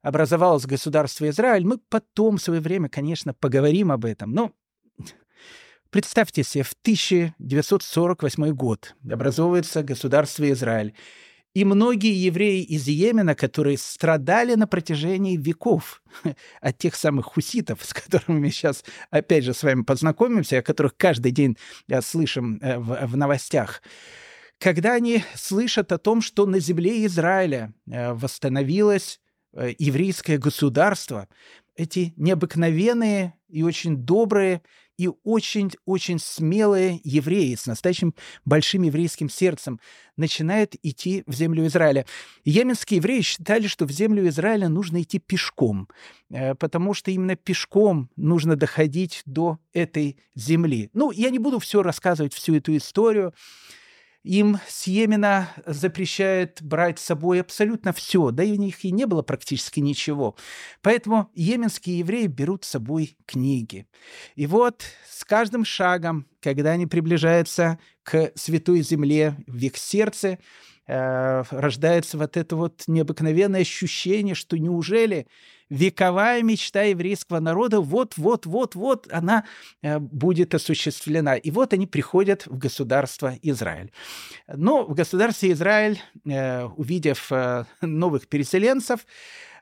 [0.00, 4.52] образовалось государство Израиль, мы потом в свое время, конечно, поговорим об этом, но
[5.94, 10.92] Представьте себе, в 1948 год образовывается государство Израиль.
[11.54, 16.02] И многие евреи из Йемена, которые страдали на протяжении веков
[16.60, 20.96] от тех самых хуситов, с которыми мы сейчас опять же с вами познакомимся, о которых
[20.96, 23.80] каждый день э, слышим э, в, в новостях,
[24.58, 29.20] когда они слышат о том, что на земле Израиля э, восстановилось
[29.78, 31.28] еврейское государство,
[31.76, 34.62] эти необыкновенные и очень добрые
[34.96, 39.80] и очень-очень смелые евреи с настоящим большим еврейским сердцем
[40.16, 42.06] начинают идти в землю Израиля.
[42.44, 45.88] Йеменские евреи считали, что в землю Израиля нужно идти пешком,
[46.30, 50.90] э, потому что именно пешком нужно доходить до этой земли.
[50.92, 53.34] Ну, я не буду все рассказывать, всю эту историю
[54.24, 59.04] им с Йемена запрещают брать с собой абсолютно все, да и у них и не
[59.04, 60.34] было практически ничего.
[60.80, 63.86] Поэтому йеменские евреи берут с собой книги.
[64.34, 70.38] И вот с каждым шагом, когда они приближаются к Святой Земле, в их сердце
[70.86, 75.26] э, рождается вот это вот необыкновенное ощущение, что неужели
[75.74, 79.44] вековая мечта еврейского народа вот-вот-вот-вот она
[79.82, 81.36] э, будет осуществлена.
[81.36, 83.90] И вот они приходят в государство Израиль.
[84.46, 89.06] Но в государстве Израиль, э, увидев э, новых переселенцев,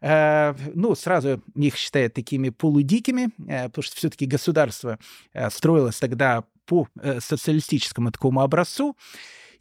[0.05, 4.99] ну, сразу их считают такими полудикими, потому что все-таки государство
[5.51, 6.89] строилось тогда по
[7.21, 8.97] социалистическому такому образцу,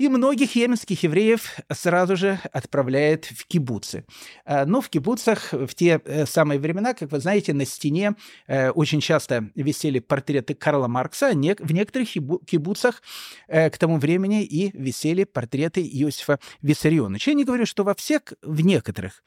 [0.02, 4.04] и многих йеменских евреев сразу же отправляет в кибуцы.
[4.46, 8.16] А, но в кибуцах в те э, самые времена, как вы знаете, на стене
[8.48, 13.04] э, очень часто висели портреты Карла Маркса, в некоторых кибуцах
[13.48, 17.32] э, к тому времени и висели портреты Иосифа Виссарионовича.
[17.32, 19.22] Я не говорю, что во всех, в некоторых.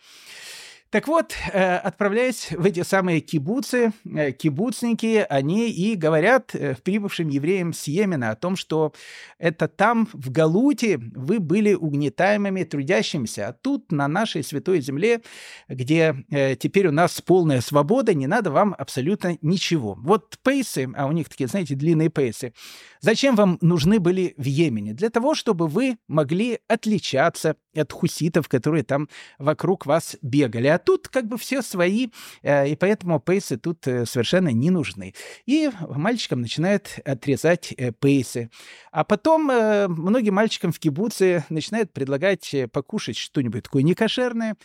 [0.94, 7.30] Так вот, э, отправляясь в эти самые кибуцы, э, кибуцники, они и говорят э, прибывшим
[7.30, 8.92] евреям с Йемена о том, что
[9.36, 15.22] это там, в Галуте, вы были угнетаемыми трудящимися, а тут, на нашей святой земле,
[15.68, 16.14] где
[16.60, 19.98] теперь у нас полная свобода, не надо вам абсолютно ничего.
[20.00, 22.54] Вот пейсы, а у них такие, знаете, длинные пейсы,
[23.00, 24.94] зачем вам нужны были в Йемене?
[24.94, 30.68] Для того, чтобы вы могли отличаться от хуситов, которые там вокруг вас бегали.
[30.68, 32.08] А тут как бы все свои,
[32.42, 35.14] э, и поэтому пейсы тут э, совершенно не нужны.
[35.46, 38.50] И мальчикам начинают отрезать э, пейсы.
[38.92, 44.56] А потом многим мальчикам в кибуце начинают предлагать покушать что-нибудь такое некошерное,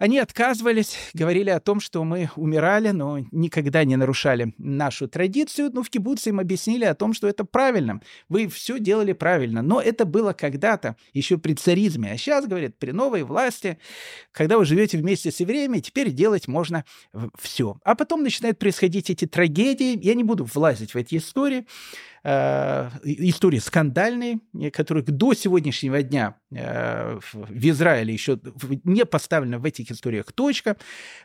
[0.00, 5.66] они отказывались, говорили о том, что мы умирали, но никогда не нарушали нашу традицию.
[5.66, 8.00] Но ну, в кибуце им объяснили о том, что это правильно.
[8.30, 9.60] Вы все делали правильно.
[9.60, 12.12] Но это было когда-то, еще при царизме.
[12.12, 13.76] А сейчас, говорят, при новой власти,
[14.32, 16.86] когда вы живете вместе с евреями, теперь делать можно
[17.38, 17.78] все.
[17.84, 20.02] А потом начинают происходить эти трагедии.
[20.02, 21.66] Я не буду влазить в эти истории.
[22.24, 24.40] Э, истории скандальные,
[24.72, 28.38] которые до сегодняшнего дня э, в Израиле еще
[28.84, 30.76] не поставлена в этих историях точка,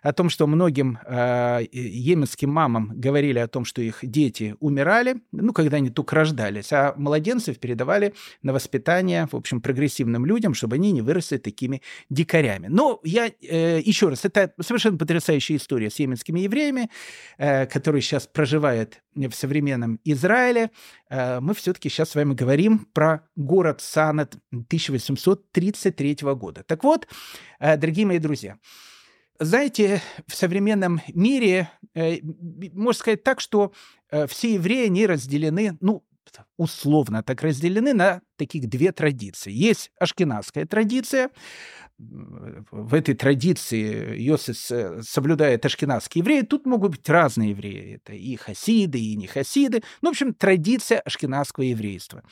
[0.02, 5.54] о том, что многим э, йеменским мамам говорили о том, что их дети умирали, ну,
[5.54, 10.92] когда они только рождались, а младенцев передавали на воспитание, в общем, прогрессивным людям, чтобы они
[10.92, 12.68] не выросли такими дикарями.
[12.68, 16.90] Но я, э, еще раз, это совершенно потрясающая история с йеменскими евреями,
[17.38, 20.70] э, которые сейчас проживают в современном Израиле.
[21.10, 26.64] Э, мы все-таки сейчас с вами говорим про город Санат 1833 года.
[26.64, 27.08] Так вот,
[27.60, 28.58] э, дорогие мои друзья,
[29.40, 32.18] знаете, в современном мире, э,
[32.74, 33.74] можно сказать так, что
[34.28, 36.06] все евреи, они разделены, ну,
[36.58, 39.52] условно так разделены на таких две традиции.
[39.52, 41.30] Есть ашкенадская традиция,
[41.98, 44.58] в этой традиции Йосиф
[45.08, 46.42] соблюдает ашкенадские евреи.
[46.42, 47.96] Тут могут быть разные евреи.
[47.96, 49.82] Это и хасиды, и не хасиды.
[50.02, 52.24] Ну, в общем, традиция ашкенадского еврейства.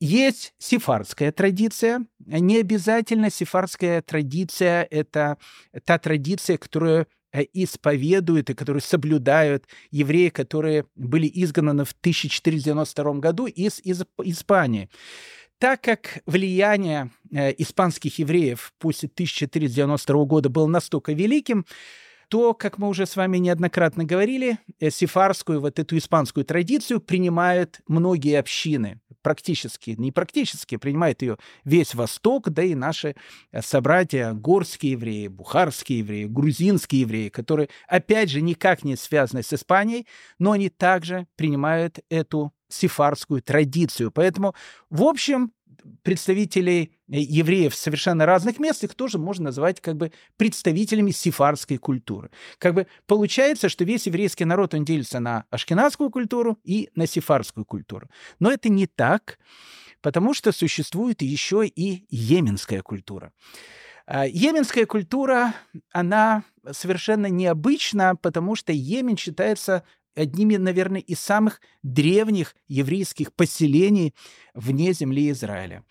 [0.00, 2.06] Есть сефардская традиция.
[2.24, 5.38] Не обязательно сефардская традиция– это
[5.84, 13.46] та традиция, которую э, исповедуют и которые соблюдают евреи, которые были изгнаны в 1492 году
[13.46, 14.88] из, из Испании.
[15.58, 21.66] Так как влияние э, испанских евреев после 1492 года было настолько великим,
[22.28, 27.80] то, как мы уже с вами неоднократно говорили, э, сефарскую, вот эту испанскую традицию принимают
[27.88, 29.00] многие общины.
[29.22, 33.16] Практически, не практически, принимает ее весь Восток, да и наши
[33.50, 39.52] э, собратья, горские евреи, бухарские евреи, грузинские евреи, которые, опять же, никак не связаны с
[39.52, 40.06] Испанией,
[40.38, 44.10] но они также принимают эту сефарскую традицию.
[44.12, 44.54] Поэтому,
[44.90, 45.52] в общем,
[46.02, 52.30] представителей евреев совершенно разных мест, их тоже можно назвать как бы представителями сефарской культуры.
[52.58, 57.64] Как бы получается, что весь еврейский народ, он делится на ашкенадскую культуру и на сефарскую
[57.64, 58.08] культуру.
[58.38, 59.38] Но это не так,
[60.02, 63.32] потому что существует еще и йеменская культура.
[64.06, 65.54] А, йеменская культура,
[65.92, 69.84] она совершенно необычна, потому что Йемен считается
[70.14, 74.14] одними, наверное, из самых древних еврейских поселений
[74.54, 75.84] вне земли Израиля.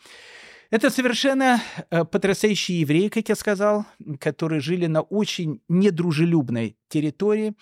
[0.69, 3.85] Это совершенно э, потрясающие евреи, как я сказал,
[4.19, 7.55] которые жили на очень недружелюбной территории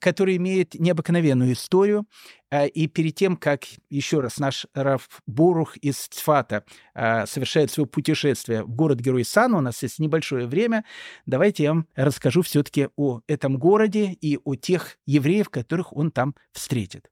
[0.00, 2.06] который имеет необыкновенную историю.
[2.50, 7.86] А, и перед тем, как еще раз наш Раф Борух из Цфата а, совершает свое
[7.86, 10.84] путешествие в город-герой Сан, у нас есть небольшое время,
[11.26, 16.34] давайте я вам расскажу все-таки о этом городе и о тех евреев, которых он там
[16.52, 17.09] встретит.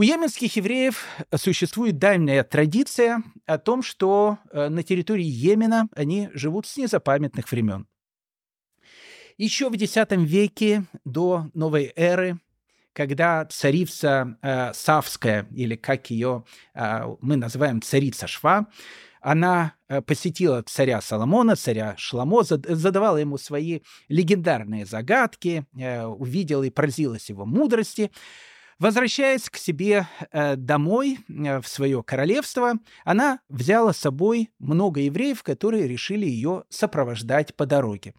[0.00, 1.04] У йеменских евреев
[1.36, 7.86] существует давняя традиция о том, что э, на территории Йемена они живут с незапамятных времен.
[9.36, 12.38] Еще в X веке до новой эры,
[12.94, 18.68] когда царица э, Савская, или как ее э, мы называем царица Шва,
[19.20, 19.74] она
[20.06, 28.10] посетила царя Соломона, царя Шламо, задавала ему свои легендарные загадки, увидела и поразилась его мудрости.
[28.80, 35.42] Возвращаясь к себе э, домой, э, в свое королевство, она взяла с собой много евреев,
[35.42, 38.14] которые решили ее сопровождать по дороге.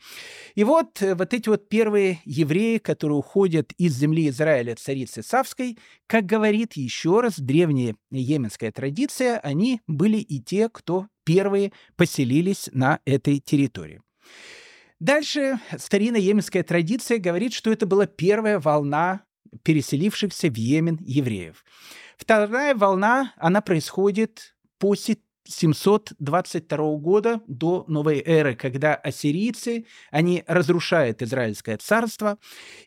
[0.53, 5.80] И вот, э, вот эти вот первые евреи, которые уходят из земли Израиля царицы Савской,
[6.05, 12.99] как говорит еще раз древняя йеменская традиция, они были и те, кто первые поселились на
[13.05, 13.99] этой территории.
[14.99, 19.24] Дальше старинная йеменская традиция говорит, что это была первая волна
[19.64, 21.64] переселившихся в Йемен евреев.
[22.18, 31.78] Вторая волна, она происходит после 722 года до новой эры, когда ассирийцы, они разрушают Израильское
[31.78, 32.38] царство,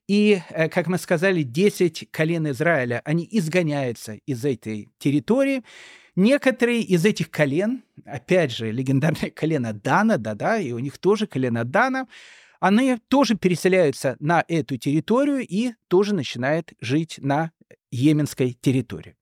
[0.06, 5.62] и, э, как мы сказали, 10 колен Израиля, они изгоняются из этой территории.
[6.16, 11.64] Некоторые из этих колен, опять же, легендарное колено Дана, да-да, и у них тоже колено
[11.64, 12.06] Дана,
[12.60, 17.50] они тоже переселяются на эту территорию и тоже начинают жить на
[17.90, 19.16] йеменской территории.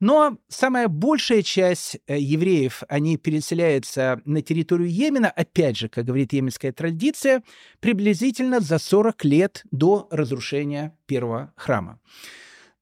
[0.00, 6.32] Но самая большая часть э, евреев, они переселяются на территорию Йемена, опять же, как говорит
[6.32, 7.42] йеменская традиция,
[7.80, 12.00] приблизительно за 40 лет до разрушения первого храма.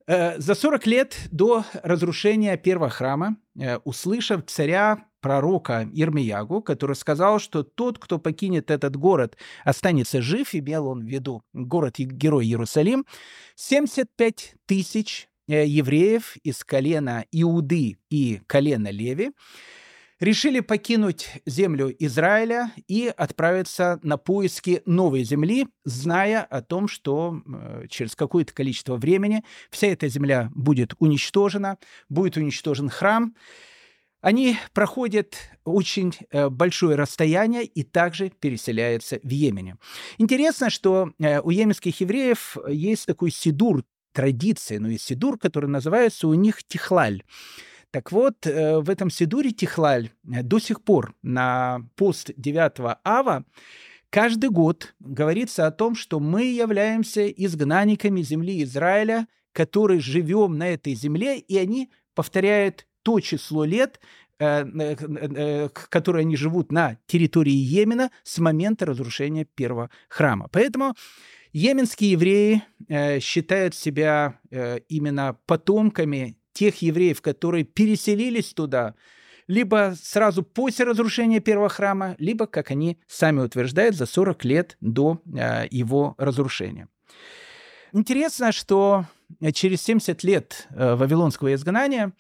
[0.06, 7.38] Э, за 40 лет до разрушения первого храма, э, услышав царя пророка Ирмиягу, который сказал,
[7.38, 13.06] что тот, кто покинет этот город, останется жив, имел он в виду город-герой Иерусалим,
[13.54, 19.30] 75 тысяч э, евреев из колена Иуды и колена Леви
[20.22, 27.86] решили покинуть землю Израиля и отправиться на поиски новой земли, зная о том, что э,
[27.88, 31.76] через какое-то количество времени вся эта земля будет уничтожена,
[32.08, 33.34] будет уничтожен храм.
[34.22, 39.76] Они проходят очень э, большое расстояние и также переселяются в Йемене.
[40.16, 46.28] Интересно, что э, у йеменских евреев есть такой сидур, традиция, но есть сидур, который называется
[46.28, 47.24] у них тихлаль.
[47.90, 53.44] Так вот, э, в этом Сидуре Тихлаль до сих пор на пост 9 ава
[54.08, 60.94] каждый год говорится о том, что мы являемся изгнанниками земли Израиля, которые живем на этой
[60.94, 64.00] земле, и они повторяют то число лет,
[64.38, 70.48] э, которые они живут на территории Йемена с момента разрушения первого храма.
[70.52, 70.94] Поэтому
[71.52, 72.62] Йеменские евреи
[73.20, 74.40] считают себя
[74.88, 78.94] именно потомками тех евреев, которые переселились туда,
[79.46, 85.20] либо сразу после разрушения первого храма, либо, как они сами утверждают, за 40 лет до
[85.26, 86.88] э, его разрушения.
[87.92, 89.06] Интересно, что
[89.52, 92.12] через 70 лет э, Вавилонского изгнания,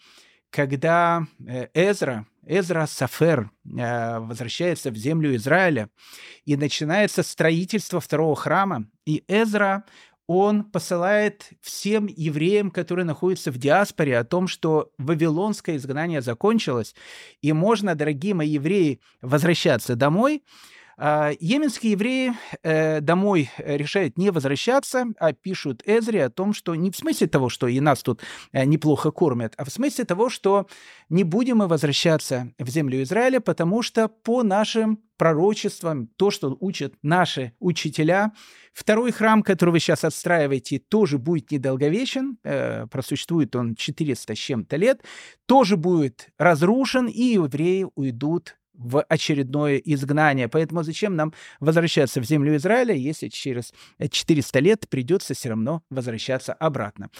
[0.52, 5.88] когда э, Эзра, Эзра Сафер э, возвращается в землю Израиля,
[6.44, 9.84] и начинается строительство второго храма, и Эзра
[10.28, 16.94] он посылает всем евреям, которые находятся в диаспоре, о том, что вавилонское изгнание закончилось,
[17.40, 20.44] и можно, дорогие мои евреи, возвращаться домой.
[21.04, 22.32] А, йеменские евреи
[22.62, 27.48] э, домой решают не возвращаться, а пишут Эзре о том, что не в смысле того,
[27.48, 28.22] что и нас тут
[28.52, 30.68] э, неплохо кормят, а в смысле того, что
[31.08, 36.94] не будем мы возвращаться в землю Израиля, потому что по нашим пророчествам, то, что учат
[37.02, 38.30] наши учителя,
[38.72, 44.76] второй храм, который вы сейчас отстраиваете, тоже будет недолговечен, э, просуществует он 400 с чем-то
[44.76, 45.02] лет,
[45.46, 50.48] тоже будет разрушен, и евреи уйдут в очередное изгнание.
[50.48, 56.52] Поэтому зачем нам возвращаться в землю Израиля, если через 400 лет придется все равно возвращаться
[56.52, 57.10] обратно?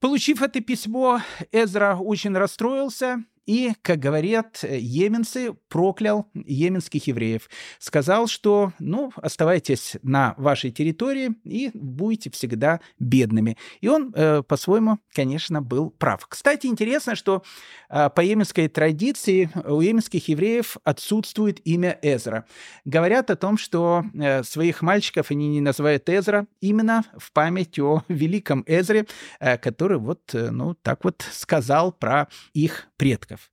[0.00, 1.22] Получив это письмо,
[1.52, 7.48] Эзра очень расстроился, и, как говорят йеменцы, проклял йеменских евреев.
[7.78, 13.56] Сказал, что, ну, оставайтесь на вашей территории и будете всегда бедными.
[13.80, 16.26] И он, э, по-своему, конечно, был прав.
[16.28, 17.42] Кстати, интересно, что
[17.88, 22.46] э, по йеменской традиции у йеменских евреев отсутствует имя Эзра.
[22.84, 28.02] Говорят о том, что э, своих мальчиков они не называют Эзра именно в память о
[28.08, 29.06] великом Эзре,
[29.38, 33.50] э, который вот, э, ну, так вот сказал про их предков предков.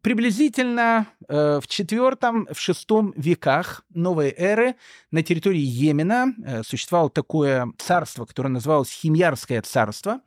[0.00, 4.74] Приблизительно э, в IV, в VI веках новой эры
[5.12, 10.20] на территории Йемена э, существовало такое царство, которое называлось Химьярское царство.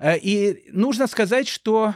[0.00, 1.94] Э, и нужно сказать, что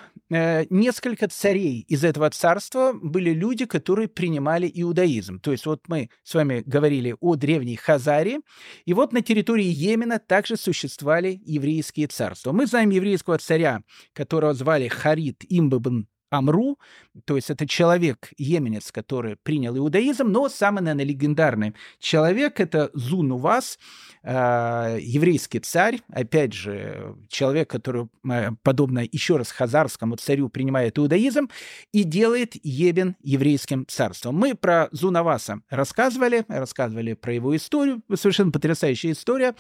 [0.70, 5.41] несколько царей из этого царства были люди, которые принимали иудаизм.
[5.41, 8.41] То есть вот мы с вами говорили о древней Хазаре,
[8.85, 12.53] и вот на территории Йемена также существовали еврейские царства.
[12.53, 13.82] Мы знаем еврейского царя,
[14.12, 16.78] которого звали Харид Имбабн Амру,
[17.24, 23.78] то есть это человек, йеменец, который принял иудаизм, но самый, наверное, легендарный человек– это Зунувас,
[24.24, 31.49] э, еврейский царь, опять же, человек, который, э, подобно еще раз хазарскому царю, принимает иудаизм
[31.93, 34.35] и делает Ебен еврейским царством.
[34.35, 39.55] Мы про Зунаваса рассказывали, рассказывали про его историю, совершенно потрясающая история.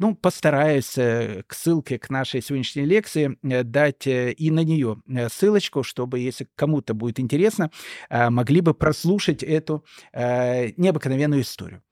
[0.00, 5.00] Ну, постараюсь э, к ссылке к нашей сегодняшней лекции дать и на нее
[5.30, 7.70] ссылочку, чтобы чтобы, если кому-то будет интересно,
[8.10, 11.82] э, могли бы прослушать эту э, необыкновенную историю.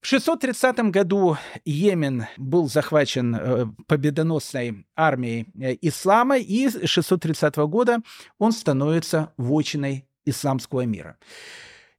[0.00, 5.46] В 630 году Йемен был захвачен э, победоносной армией
[5.82, 8.00] ислама, и с 630 года
[8.38, 11.16] он становится вочиной исламского мира.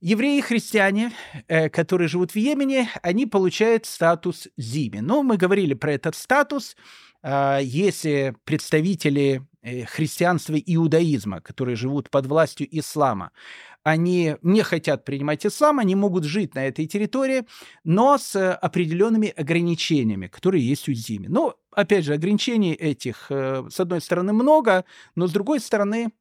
[0.02, 1.12] Евреи и христиане,
[1.72, 5.00] которые живут в Йемене, они получают статус зими.
[5.02, 6.76] Но мы говорили про этот статус.
[7.26, 13.32] Если представители Э, христианства и иудаизма, которые живут под властью ислама.
[13.82, 17.46] Они не хотят принимать ислам, они могут жить на этой территории,
[17.84, 21.26] но с определенными ограничениями, которые есть у Зими.
[21.26, 26.12] Но, опять же, ограничений этих, э, с одной стороны, много, но с другой стороны,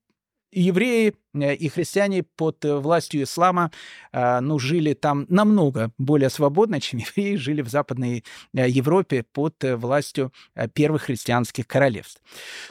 [0.54, 3.70] евреи э, и христиане под э, властью ислама
[4.12, 10.32] э, ну, жили там намного более свободно, чем евреи жили в Западной Европе под властью
[10.74, 12.22] первых христианских королевств.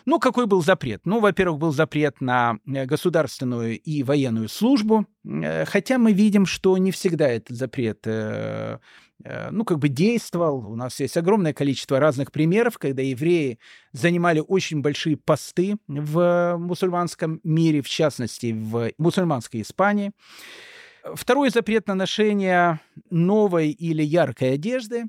[0.05, 1.01] Ну, какой был запрет?
[1.05, 5.05] Ну, во-первых, был запрет на государственную и военную службу,
[5.65, 8.07] хотя мы видим, что не всегда этот запрет
[9.51, 10.67] ну, как бы действовал.
[10.71, 13.59] У нас есть огромное количество разных примеров, когда евреи
[13.91, 20.11] занимали очень большие посты в мусульманском мире, в частности, в мусульманской Испании.
[21.15, 25.05] Второй запрет на ношение новой или яркой одежды.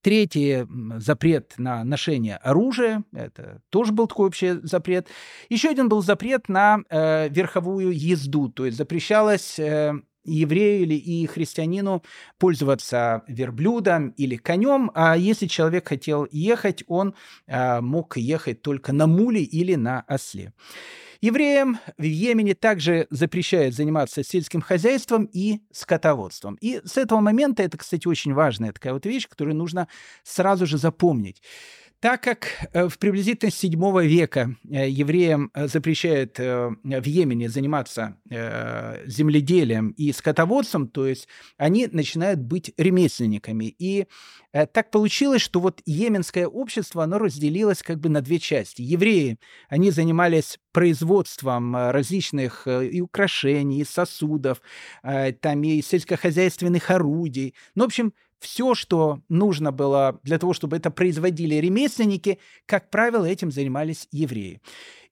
[0.00, 0.64] Третий
[0.98, 5.08] запрет на ношение оружия, это тоже был такой общий запрет.
[5.48, 9.94] Еще один был запрет на э, верховую езду, то есть запрещалось э,
[10.32, 12.02] еврею или и христианину
[12.38, 17.14] пользоваться верблюдом или конем, а если человек хотел ехать, он
[17.46, 20.52] э, мог ехать только на муле или на осле.
[21.20, 26.56] Евреям в Йемене также запрещают заниматься сельским хозяйством и скотоводством.
[26.60, 29.88] И с этого момента, это, кстати, очень важная такая вот вещь, которую нужно
[30.22, 31.42] сразу же запомнить.
[32.00, 38.16] Так как э, в приблизительно 7 века э, евреям э, запрещают в Йемене заниматься
[39.06, 43.74] земледелием и скотоводством, то есть они начинают быть ремесленниками.
[43.78, 44.06] И
[44.52, 48.82] так получилось, что вот йеменское общество, оно разделилось как бы на две части.
[48.82, 49.38] Евреи,
[49.68, 54.60] они занимались производством различных и украшений, и сосудов,
[55.02, 57.54] там и сельскохозяйственных орудий.
[57.74, 63.24] Ну, в общем, все, что нужно было для того, чтобы это производили ремесленники, как правило,
[63.24, 64.60] этим занимались евреи.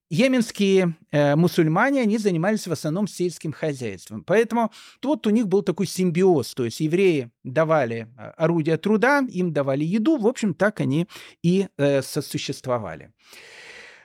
[0.08, 4.22] Йеменские э, мусульмане, они занимались в основном сельским хозяйством.
[4.22, 4.70] Поэтому
[5.00, 6.54] тут у них был такой симбиоз.
[6.54, 10.16] То есть евреи давали э, орудия труда, им давали еду.
[10.16, 11.08] В общем, так они
[11.42, 13.10] и э, сосуществовали.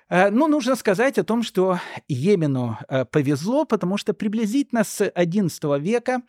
[0.10, 5.80] Э, ну, нужно сказать о том, что Йемену э, повезло, потому что приблизительно с XI
[5.80, 6.24] века,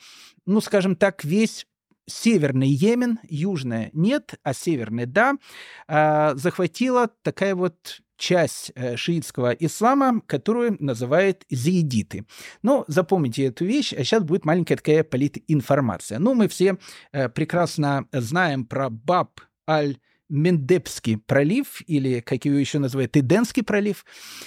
[0.45, 1.67] ну, скажем так, весь
[2.13, 5.37] Северный Йемен, южная нет, а северный да,
[5.89, 12.25] а, захватила такая вот часть э, шиитского ислама, которую называют зиидиты.
[12.63, 16.21] Но запомните эту вещь, а сейчас будет маленькая такая политинформация.
[16.21, 16.79] Ну, мы все
[17.11, 19.99] э, прекрасно знаем про Баб аль
[20.33, 24.07] Мендепский пролив, или, как его еще называют, Иденский пролив,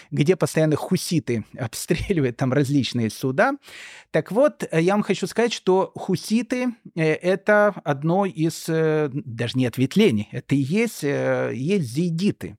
[0.10, 3.54] где постоянно хуситы обстреливают там различные суда.
[4.10, 9.60] Так вот, э, я вам хочу сказать, что хуситы э,— это одно из, э, даже
[9.60, 12.58] не ответвлений, это и есть, есть зиидиты.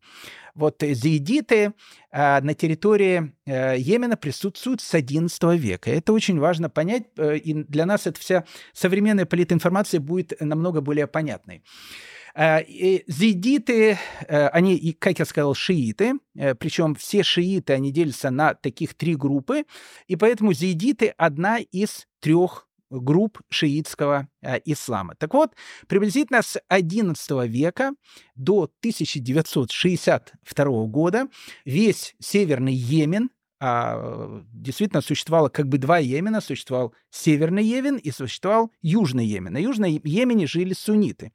[0.54, 1.74] Вот зиидиты
[2.10, 5.90] на территории Йемена присутствуют с XI века.
[5.90, 11.62] Это очень важно понять, и для нас эта вся современная политинформация будет намного более понятной.
[12.36, 12.62] Э,
[13.06, 18.92] зидиты, э, они, как я сказал, шииты, э, причем все шииты, они делятся на таких
[18.94, 19.64] три группы,
[20.06, 25.14] и поэтому зидиты одна из трех групп шиитского э, ислама.
[25.16, 25.52] Так вот,
[25.88, 27.92] приблизительно с XI века
[28.34, 31.28] до 1962 года
[31.64, 36.40] весь Северный Йемен а, действительно существовало как бы два Йемена.
[36.40, 39.52] Существовал Северный Йемен и существовал Южный Йемен.
[39.52, 41.32] На Южном Йемене жили сунниты.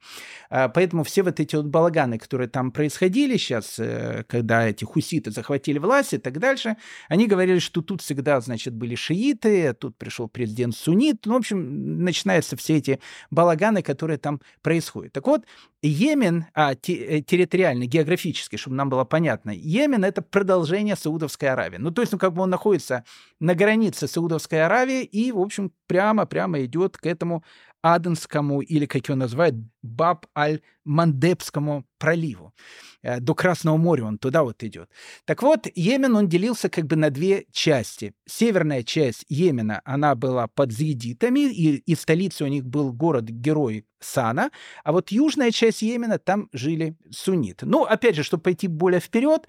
[0.48, 5.30] А, поэтому все вот эти вот балаганы, которые там происходили сейчас, э, когда эти хуситы
[5.30, 6.76] захватили власть и так дальше,
[7.08, 11.26] они говорили, что тут всегда, значит, были шииты, тут пришел президент суннит.
[11.26, 13.00] Ну, в общем, начинаются все эти
[13.30, 15.12] балаганы, которые там происходят.
[15.12, 15.44] Так вот,
[15.82, 21.78] Йемен, а, э, территориально, географически, чтобы нам было понятно, Йемен— это продолжение Саудовской Аравии.
[21.78, 23.04] Ну, то есть, ну, как бы он находится
[23.40, 27.42] на границе Саудовской Аравии и, в общем, прямо-прямо идет к этому
[27.82, 32.54] Аденскому, или, как его называют, Баб-аль-Мандебскому проливу.
[33.02, 34.88] Э, до Красного моря он туда вот идет.
[35.24, 38.14] Так вот, Йемен, он делился как бы на две части.
[38.24, 44.52] Северная часть Йемена, она была под зиидитами, и, и столицей у них был город-герой Сана,
[44.84, 47.66] а вот южная часть Йемена, там жили сунниты.
[47.66, 49.48] Ну, опять же, чтобы пойти более вперед,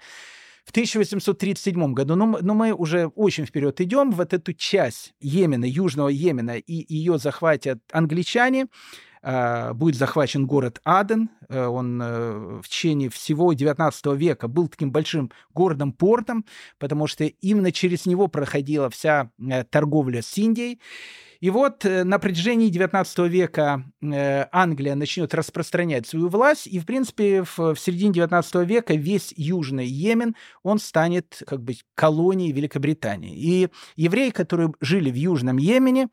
[0.64, 6.08] в 1837 году, но, но мы уже очень вперед идем, вот эту часть Йемена, Южного
[6.08, 8.66] Йемена, и ее захватят англичане,
[9.26, 11.30] а, будет захвачен город Аден.
[11.48, 16.44] Э, он э, в течение всего XIX века был таким большим городом-портом,
[16.78, 20.78] потому что именно через него проходила вся э, торговля с Индией.
[21.44, 26.86] И вот э, на протяжении 19 века э, Англия начнет распространять свою власть, и, в
[26.86, 33.36] принципе, в, середине 19 века весь Южный Йемен, он станет как бы колонией Великобритании.
[33.36, 36.08] И евреи, которые жили в Южном Йемене,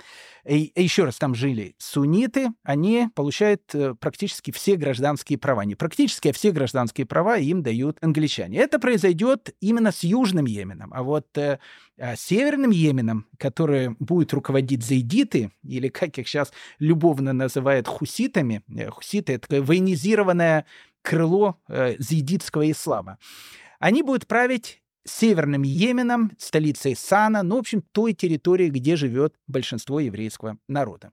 [0.45, 5.63] и, еще раз, там жили сунниты, они получают э, практически все гражданские права.
[5.63, 8.57] Не практически, а все гражданские права им дают англичане.
[8.57, 10.91] Это произойдет именно с Южным Йеменом.
[10.93, 11.59] А вот э,
[12.01, 18.89] а Северным Йеменом, который будет руководить зайдиты, или как их сейчас любовно называют хуситами, э,
[18.89, 20.65] хуситы— это военизированное
[21.01, 23.17] крыло э, зайдитского ислама,
[23.79, 29.99] они будут править Северным Йеменом, столицей Сана, ну, в общем, той территории, где живет большинство
[29.99, 31.11] еврейского народа.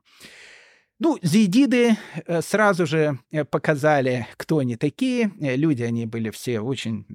[1.00, 1.96] Ну, зидиды
[2.26, 5.30] э, сразу же э, показали, кто они такие.
[5.40, 7.06] Э, люди они были все очень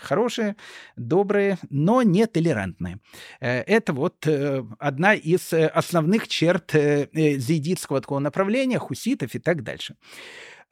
[0.00, 0.54] хорошие,
[0.96, 2.98] добрые, но не толерантные.
[3.40, 4.26] Это вот
[4.78, 9.96] одна из основных черт зидитского такого направления, хуситов и так дальше.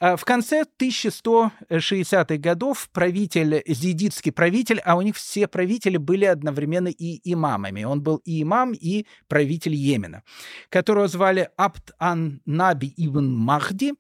[0.01, 6.89] А в конце 1160-х годов правитель, зидитский правитель, а у них все правители были одновременно
[6.89, 7.85] и имамами.
[7.85, 10.23] Он был и имам, и правитель Йемена,
[10.71, 13.93] которого звали Абд-ан-Наби ибн Махди,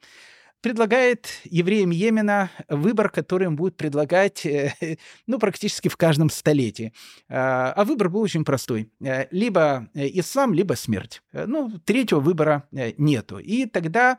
[0.60, 4.74] предлагает евреям Йемена выбор, который им будет предлагать э,
[5.26, 6.92] ну, практически в каждом столетии.
[7.28, 8.90] А, а выбор был очень простой.
[9.00, 11.22] Э, либо ислам, либо смерть.
[11.32, 12.64] Э, ну, третьего выбора
[12.98, 13.38] нету.
[13.38, 14.18] И тогда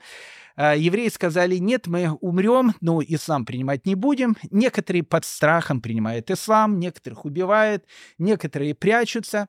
[0.56, 4.36] а, евреи сказали, нет, мы умрем, но ислам принимать не будем.
[4.50, 7.86] Некоторые под страхом принимают ислам, некоторых убивают,
[8.18, 9.48] некоторые прячутся.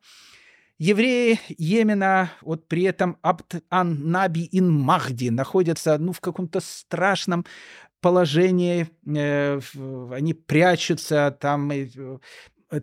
[0.78, 7.44] Евреи Йемена, вот при этом Абд-ан-Наби ин Махди находятся ну, в каком-то страшном
[8.00, 9.60] положении, э,
[10.12, 12.18] они прячутся, там э,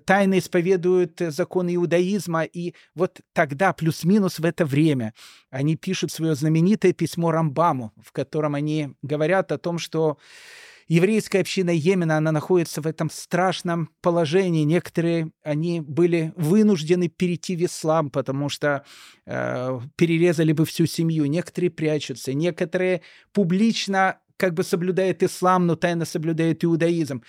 [0.05, 5.13] тайно исповедуют законы иудаизма, и вот тогда, плюс-минус в это время,
[5.49, 10.17] они пишут свое знаменитое письмо Рамбаму, в котором они говорят о том, что
[10.89, 14.63] еврейская община Йемена, она находится в этом страшном положении.
[14.63, 18.83] Некоторые, они были вынуждены перейти в ислам, потому что
[19.25, 21.25] э, перерезали бы всю семью.
[21.27, 27.23] Некоторые прячутся, некоторые публично как бы соблюдают ислам, но тайно соблюдают иудаизм.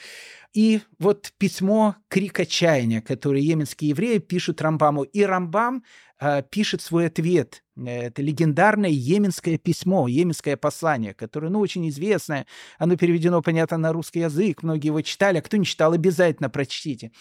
[0.53, 5.05] И вот письмо «Крик отчаяния», которое йеменские евреи пишут Рамбаму.
[5.05, 5.84] И Рамбам
[6.20, 7.62] э, пишет свой ответ.
[7.76, 12.46] Это легендарное йеменское письмо, йеменское послание, которое, ну, очень известное.
[12.78, 14.64] Оно переведено, понятно, на русский язык.
[14.64, 17.12] Многие его читали, а кто не читал, обязательно прочтите.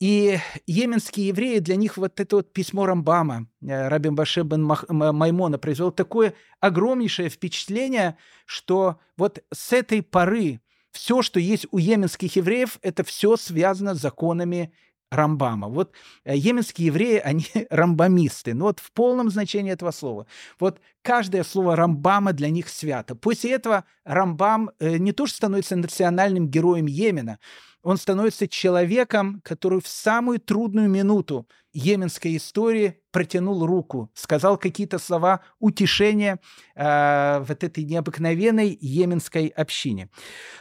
[0.00, 5.58] И йеменские евреи, для них вот это вот письмо Рамбама, э, Рабин Баше бен Маймона,
[5.58, 8.16] произвело такое огромнейшее впечатление,
[8.46, 10.60] что вот с этой поры
[10.92, 14.72] все, что есть у йеменских евреев, это все связано с законами
[15.10, 15.68] Рамбама.
[15.68, 15.92] Вот
[16.24, 20.26] э, йеменские евреи, они рамбамисты, ну вот в полном значении этого слова.
[20.58, 23.14] Вот каждое слово Рамбама для них свято.
[23.14, 27.38] После этого Рамбам э, не то что становится национальным героем Йемена,
[27.82, 35.40] он становится человеком, который в самую трудную минуту йеменской истории протянул руку, сказал какие-то слова
[35.60, 36.40] утешения
[36.74, 40.08] э, вот этой необыкновенной йеменской общине.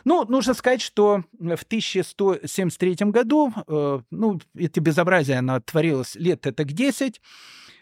[0.06, 6.64] Ну, нужно сказать, что в 1173 году, э, ну, это безобразие, оно творилось лет это
[6.64, 7.22] к 10,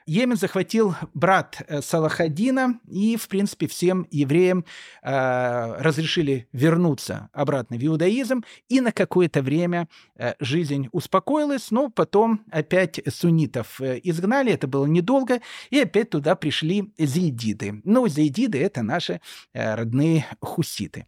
[0.08, 4.64] Йемен захватил брат э, Салахадина, и, в принципе, всем евреям
[5.04, 12.46] э, разрешили вернуться обратно в иудаизм, и на какое-то время э, жизнь успокоилась, но потом
[12.52, 15.42] опять суннитов изгнали, это было недолго,
[15.72, 17.82] и опять туда пришли зейдиды.
[17.84, 19.20] Ну, зейдиды— это наши
[19.54, 21.06] родные хуситы.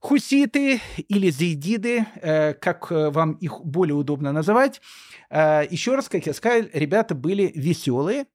[0.00, 4.80] Хуситы или зейдиды, э, как э, вам их более удобно называть,
[5.28, 8.26] э, еще раз, как я сказал, ребята были веселые.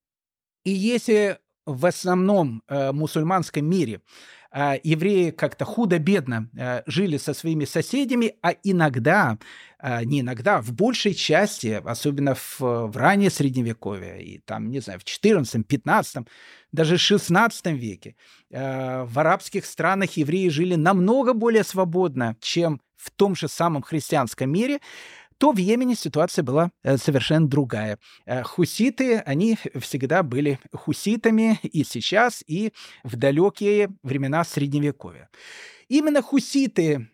[0.65, 4.01] И если в основном мусульманском мире
[4.53, 6.49] евреи как-то худо-бедно
[6.85, 9.37] жили со своими соседями, а иногда,
[10.03, 15.03] не иногда, в большей части, особенно в, в раннее Средневековье, и там, не знаю, в
[15.03, 16.27] 14, 15,
[16.71, 18.15] даже в 16 веке,
[18.49, 24.79] в арабских странах евреи жили намного более свободно, чем в том же самом христианском мире,
[25.43, 27.99] то в Йемене ситуация была э, совершенно другая.
[28.25, 32.71] Э, хуситы, они всегда были хуситами и сейчас, и
[33.03, 35.29] в далекие времена Средневековья.
[35.89, 37.09] Именно хуситы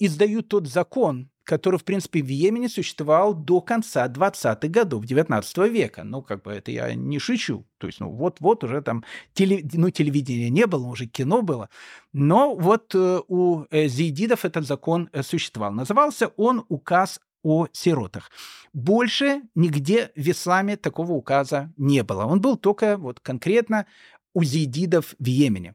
[0.00, 6.02] издают тот закон, который, в принципе, в Йемене существовал до конца 20-х годов 19 века.
[6.02, 7.64] Ну, как бы это я не шучу.
[7.78, 9.04] То есть, ну, вот-вот уже там
[9.34, 11.70] теле, ну, телевидения не было, уже кино было.
[12.12, 15.72] Но вот э, у э, зейдидов этот закон э, существовал.
[15.72, 18.30] Назывался он «Указ о сиротах.
[18.72, 22.24] Больше нигде в исламе такого указа не было.
[22.24, 23.86] Он был только вот конкретно
[24.34, 25.74] у зейдидов в Йемене.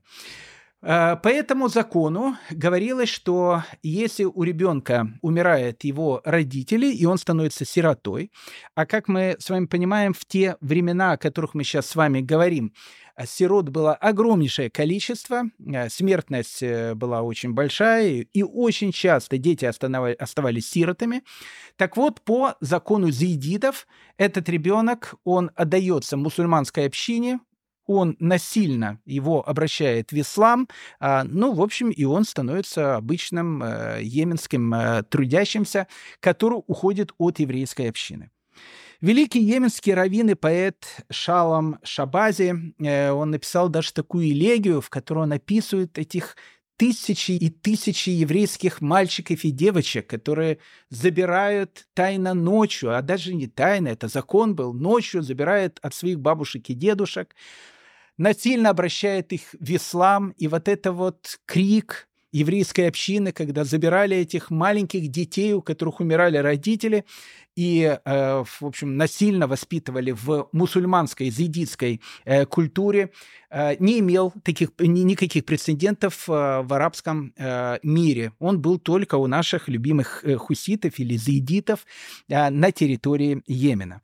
[0.86, 7.64] Э, по этому закону говорилось, что если у ребенка умирают его родители, и он становится
[7.64, 8.32] сиротой,
[8.76, 12.20] а как мы с вами понимаем, в те времена, о которых мы сейчас с вами
[12.20, 12.74] говорим,
[13.16, 16.62] э, сирот было огромнейшее количество, э, смертность
[16.96, 21.24] была очень большая, и очень часто дети оставались сиротами.
[21.78, 27.40] Так вот, по закону зейдитов, этот ребенок, он отдается мусульманской общине,
[27.86, 30.68] он насильно его обращает в ислам,
[31.00, 35.88] а, ну, в общем, и он становится обычным э, йеменским э, трудящимся,
[36.20, 38.32] который уходит от еврейской общины.
[39.02, 45.24] Великий йеменский раввин и поэт Шалом Шабази, э, он написал даже такую элегию, в которой
[45.24, 46.38] он описывает этих
[46.78, 50.60] тысячи и тысячи еврейских мальчиков и девочек, которые
[50.90, 56.70] забирают тайно ночью, а даже не тайно, это закон был, ночью забирают от своих бабушек
[56.70, 57.36] и дедушек,
[58.18, 64.50] насильно обращает их в ислам, и вот это вот крик еврейской общины, когда забирали этих
[64.50, 67.06] маленьких детей, у которых умирали родители,
[67.56, 73.12] и, э, в общем, насильно воспитывали в мусульманской, зайдитской э, культуре,
[73.52, 77.34] э, не имел таких, никаких прецедентов в арабском
[77.84, 78.32] мире.
[78.40, 81.86] Он был только у наших любимых хуситов или зайдитов
[82.28, 84.02] на территории Йемена.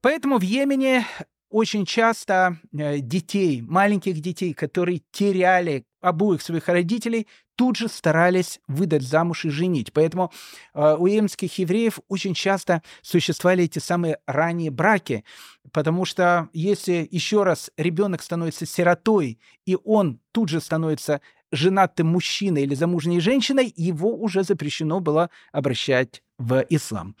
[0.00, 1.06] Поэтому в Йемене
[1.54, 9.44] очень часто детей, маленьких детей, которые теряли обоих своих родителей, тут же старались выдать замуж
[9.44, 9.92] и женить.
[9.92, 10.32] Поэтому
[10.74, 15.24] э, у емских евреев очень часто существовали эти самые ранние браки,
[15.70, 21.20] потому что если еще раз ребенок становится сиротой, и он тут же становится
[21.52, 27.14] женатым мужчиной или замужней женщиной, его уже запрещено было обращать в ислам.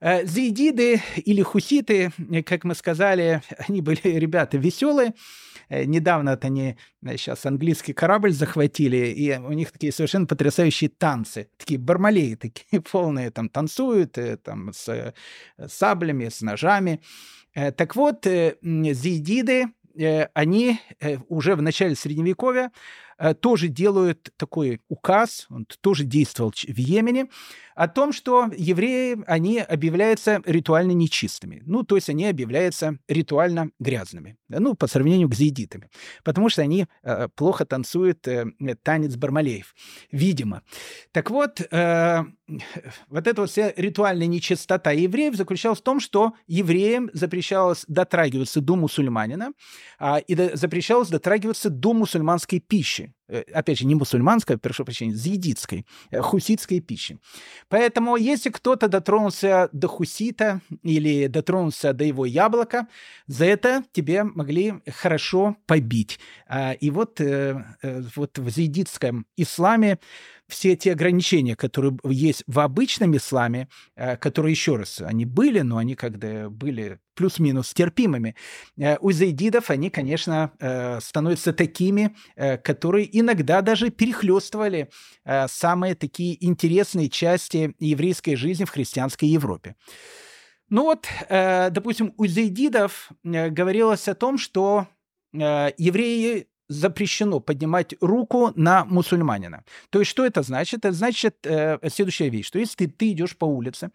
[0.00, 2.12] Э, Зейдиды или хуситы,
[2.46, 5.14] как мы сказали, они были ребята веселые,
[5.68, 10.90] Э, недавно вот они сейчас э, английский корабль захватили, и у них такие совершенно потрясающие
[10.90, 15.14] танцы, такие бармалеи такие полные, там танцуют, э, там с
[15.66, 17.00] саблями, с ножами.
[17.54, 19.66] Так вот, зейдиды,
[20.34, 20.78] они
[21.28, 22.70] уже в начале Средневековья
[23.40, 27.28] тоже делают такой указ, он тоже действовал в Йемене,
[27.78, 31.62] о том, что евреи, они объявляются ритуально нечистыми.
[31.64, 34.36] Ну, то есть они объявляются ритуально грязными.
[34.48, 35.88] Ну, по сравнению к зейдитами.
[36.24, 38.46] Потому что они э, плохо танцуют э,
[38.82, 39.76] танец бармалеев.
[40.10, 40.62] Видимо.
[41.12, 42.24] Так вот, э,
[43.08, 48.74] вот эта вот вся ритуальная нечистота евреев заключалась в том, что евреям запрещалось дотрагиваться до
[48.74, 49.52] мусульманина
[50.00, 53.07] э, и до, запрещалось дотрагиваться до мусульманской пищи.
[53.28, 57.18] Э, опять же, не мусульманской, прошу прощения, зиидитской, э, хуситской пищи.
[57.68, 62.88] Поэтому, если кто-то дотронулся до хусита или дотронулся до его яблока,
[63.26, 66.18] за это тебе могли хорошо побить.
[66.46, 67.62] А, и вот, э,
[68.16, 69.98] вот в зиидитском исламе
[70.48, 75.76] все эти ограничения, которые есть в обычном исламе, э, которые, еще раз, они были, но
[75.76, 78.34] они когда были плюс-минус терпимыми,
[78.78, 82.16] э, у зайдидов они, конечно, э, становятся такими,
[82.62, 84.90] которые иногда даже перехлестывали
[85.48, 89.76] самые такие интересные части еврейской жизни в христианской Европе.
[90.70, 94.86] Ну вот, допустим, у зайдидов говорилось о том, что
[95.32, 99.64] евреи запрещено поднимать руку на мусульманина.
[99.90, 100.84] То есть что это значит?
[100.84, 103.90] Это значит э, следующая вещь, что если ты, ты идешь по улице,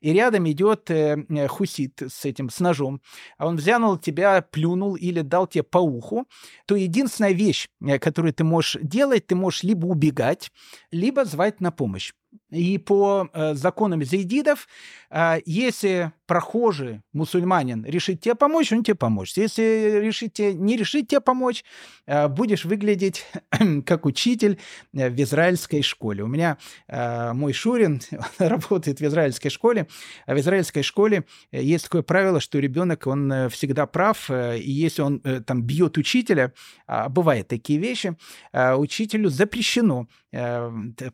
[0.00, 3.00] и рядом идет э, э, хусит с этим, с ножом,
[3.38, 6.26] а он взял тебя, плюнул или дал тебе по уху,
[6.66, 10.50] то единственная вещь, э, которую ты можешь делать, ты можешь либо убегать,
[10.90, 12.12] либо звать на помощь.
[12.50, 14.68] И по э, законам зейдидов,
[15.10, 19.36] э, если прохожий мусульманин решит тебе помочь, он тебе поможет.
[19.36, 21.64] Если решит тебе, не решит тебе помочь,
[22.06, 23.26] э, будешь выглядеть
[23.86, 24.58] как учитель
[24.94, 26.22] э, в израильской школе.
[26.22, 26.58] У меня
[26.88, 28.00] э, мой Шурин
[28.38, 29.86] работает в израильской школе,
[30.26, 34.58] а в израильской школе э, есть такое правило, что ребенок, он э, всегда прав, э,
[34.58, 36.52] и если он э, там бьет учителя,
[36.86, 38.16] а бывают такие вещи,
[38.52, 40.23] э, учителю запрещено э,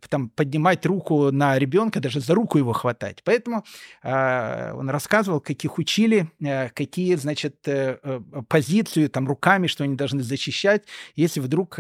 [0.09, 3.23] там поднимать руку на ребенка, даже за руку его хватать.
[3.25, 3.65] Поэтому
[4.03, 9.95] э, он рассказывал, каких учили, э, какие, значит, э, э, позицию там руками, что они
[9.95, 10.85] должны защищать.
[11.17, 11.79] Если вдруг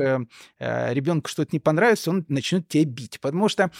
[0.58, 3.70] ребенку что-то не понравится, он начнет тебя бить, потому что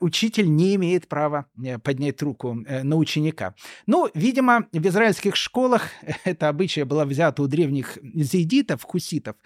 [0.00, 1.46] учитель не имеет права
[1.82, 3.54] поднять руку на ученика.
[3.86, 5.88] Ну, видимо, в израильских школах
[6.24, 9.36] это обычай было взято у древних зейдитов, хуситов.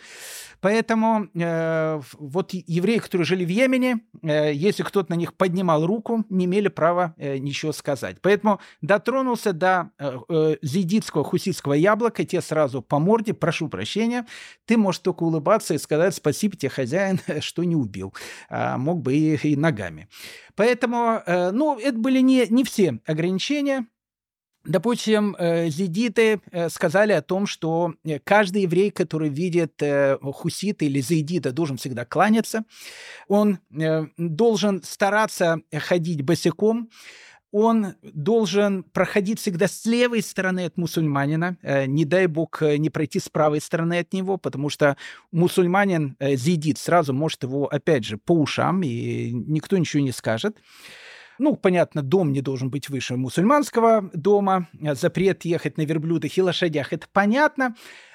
[0.61, 6.25] Поэтому э, вот евреи, которые жили в Йемене, э, если кто-то на них поднимал руку,
[6.29, 8.17] не имели права э, ничего сказать.
[8.21, 14.27] Поэтому дотронулся до э, зидитского хуситского яблока, те сразу по морде, прошу прощения,
[14.65, 18.15] ты можешь только улыбаться и сказать спасибо тебе, хозяин, что не убил.
[18.49, 20.09] А мог бы и, ногами.
[20.55, 23.87] Поэтому, ну, это были не, не все ограничения.
[24.65, 29.83] Допустим, э, зидиты э, сказали о том, что э, каждый еврей, который видит
[30.23, 32.65] хусита или зидита, должен всегда кланяться.
[33.29, 33.59] Он
[34.17, 36.91] должен стараться ходить босиком.
[37.51, 41.59] Он должен проходить всегда с левой стороны от мусульманина.
[41.87, 44.97] Не дай бог не пройти с правой стороны от него, потому что
[45.33, 50.57] мусульманин зидит сразу может его, опять же, по ушам, и никто ничего не скажет.
[51.39, 56.93] Ну, понятно, дом не должен быть выше мусульманского дома, запрет ехать на верблюдах и лошадях,
[56.93, 57.75] это понятно.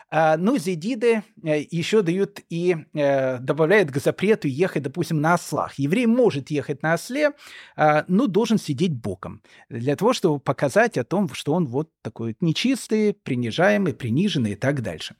[0.10, 5.78] А, ну, зедиды э, еще дают и э, добавляют к запрету ехать, допустим, на ослах.
[5.78, 7.32] Еврей может ехать на осле,
[7.76, 12.38] а, но должен сидеть боком для того, чтобы показать о том, что он вот такой
[12.40, 15.16] нечистый, принижаемый, приниженный и так дальше.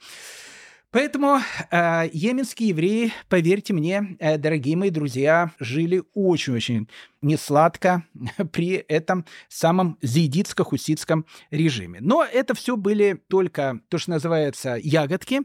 [0.98, 1.38] Поэтому
[1.70, 6.90] э, йеменские евреи, поверьте мне, э, дорогие мои друзья, жили очень-очень
[7.22, 8.04] несладко
[8.52, 12.00] при этом самом зиидитско-хуситском режиме.
[12.02, 15.44] Но это все были только то, что называется ягодки,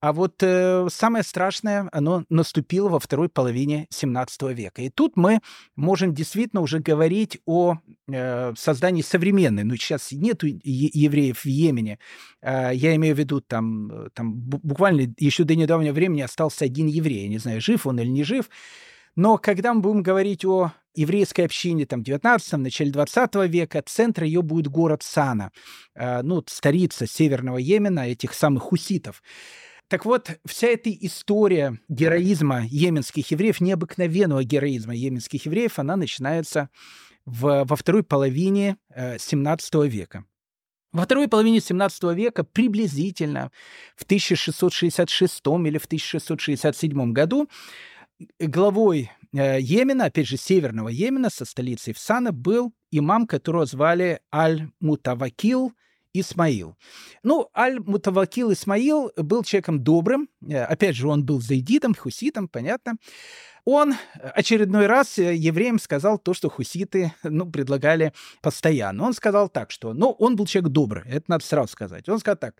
[0.00, 4.80] а вот э, самое страшное, оно наступило во второй половине 17 века.
[4.80, 5.40] И тут мы
[5.76, 7.76] можем действительно уже говорить о
[8.10, 11.98] э, создании современной, ну сейчас нету евреев в Йемене,
[12.40, 16.86] э, я имею в виду там, э, там буквально еще до недавнего времени остался один
[16.86, 18.48] еврей, я не знаю, жив он или не жив,
[19.16, 24.24] но когда мы будем говорить о еврейской общине там, в 19 начале 20 века, центр
[24.24, 25.52] ее будет город Сана,
[25.94, 29.22] э, ну, столица Северного Йемена, этих самых хуситов.
[29.88, 36.70] Так вот, вся эта история героизма йеменских евреев, необыкновенного героизма йеменских евреев, она начинается
[37.24, 40.24] в, во второй половине э, 17 века.
[40.92, 43.52] Во второй половине 17 века, приблизительно
[43.96, 47.48] в 1666 или в 1667 году,
[48.38, 55.72] главой э, Йемена, опять же, северного Йемена, со столицей в был имам, которого звали Аль-Мутавакил–
[56.12, 56.76] Исмаил.
[57.22, 60.28] Ну, Аль-Мутавакил Исмаил был человеком добрым.
[60.46, 62.94] Э, опять же, он был заидитом, хуситом, понятно.
[63.64, 63.94] Он
[64.34, 69.04] очередной раз э, евреям сказал то, что хуситы ну, предлагали постоянно.
[69.04, 69.92] Он сказал так, что...
[69.92, 72.08] Ну, он был человек добрый, это надо сразу сказать.
[72.08, 72.54] Он сказал так.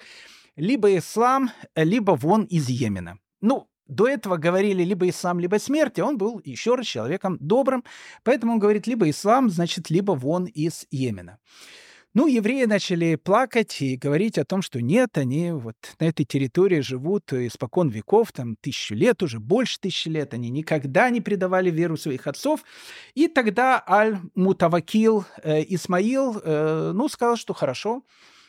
[0.57, 3.19] Либо ислам, либо вон из Йемена.
[3.41, 7.85] Ну, до этого говорили либо ислам, либо смерть, а он был еще раз человеком добрым.
[8.23, 11.39] Поэтому он говорит, либо ислам, значит, либо вон из Йемена.
[12.13, 16.81] Ну, евреи начали плакать и говорить о том, что нет, они вот на этой территории
[16.81, 21.97] живут испокон веков, там тысячу лет, уже больше тысячи лет, они никогда не предавали веру
[21.97, 22.65] своих отцов.
[23.15, 28.03] И тогда Аль-Мутавакил э, Исмаил, э, ну, сказал, что хорошо,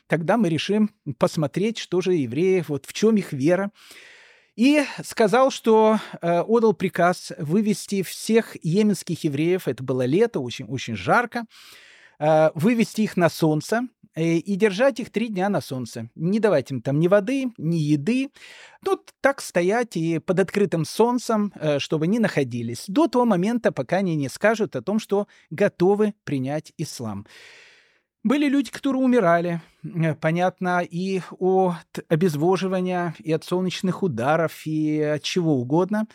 [0.08, 0.90] тогда мы решим
[1.20, 3.70] посмотреть, что же евреи, вот в чем их вера.
[4.56, 10.96] И сказал, что э, отдал приказ вывести всех йеменских евреев, это было лето, очень, очень
[10.96, 11.46] жарко,
[12.54, 13.82] вывести их на солнце
[14.14, 16.10] э, и держать их три дня на солнце.
[16.16, 18.30] Не давать им там ни воды, ни еды.
[18.86, 23.98] Ну, так стоять и под открытым солнцем, э, чтобы они находились до того момента, пока
[23.98, 27.26] они не скажут о том, что готовы принять ислам.
[28.24, 29.62] Были люди, которые умирали,
[30.22, 36.06] понятно, и от обезвоживания, и от солнечных ударов, и от чего угодно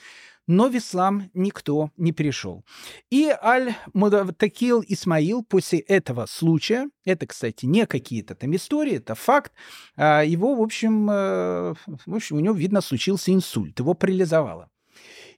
[0.47, 2.64] но в ислам никто не пришел.
[3.11, 9.53] И Аль-Мудавтакил Исмаил после этого случая, это, кстати, не какие-то там истории, это факт,
[9.97, 11.74] а, его, в общем, э,
[12.07, 14.70] в общем, у него, видно, случился инсульт, его парализовало.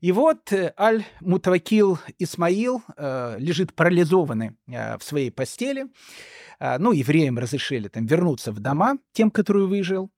[0.00, 5.86] И вот э, Аль-Мутавакил Исмаил э, лежит парализованный в своей постели,
[6.60, 10.10] ну, евреям разрешили там вернуться в дома, тем, который выжил,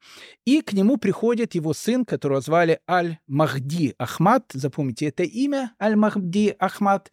[0.47, 7.13] и к нему приходит его сын, которого звали Аль-Махди Ахмад, запомните это имя, Аль-Махди Ахмад,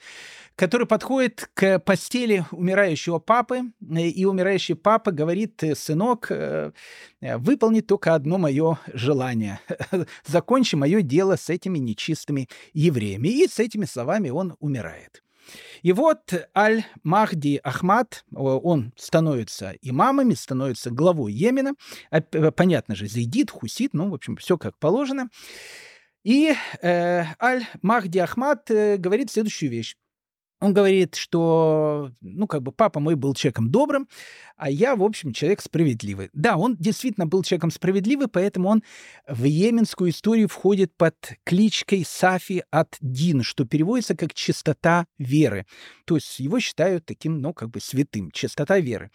[0.55, 6.72] который подходит к постели умирающего папы, и умирающий папа говорит, сынок, э,
[7.22, 9.59] выполни только одно мое желание,
[10.26, 13.28] закончи мое дело с этими нечистыми евреями.
[13.28, 15.24] И с этими словами он умирает.
[15.82, 21.74] И вот Аль-Махди Ахмад, он становится имамами, становится главой Йемена.
[22.55, 25.30] Понятно же, зайдит, хусит, ну, в общем, все как положено.
[26.24, 29.95] И э, Аль-Махди Ахмад э, говорит следующую вещь.
[30.59, 34.07] Он говорит, что, ну, как бы папа мой был человеком добрым,
[34.55, 36.29] а я, в общем, человек справедливый.
[36.33, 38.83] Да, он действительно был человеком справедливый, поэтому он
[39.27, 45.67] в йеменскую историю входит под кличкой Сафи от Дин, что переводится как «чистота веры».
[46.05, 49.11] То есть его считают таким, ну, как бы святым, чистота веры.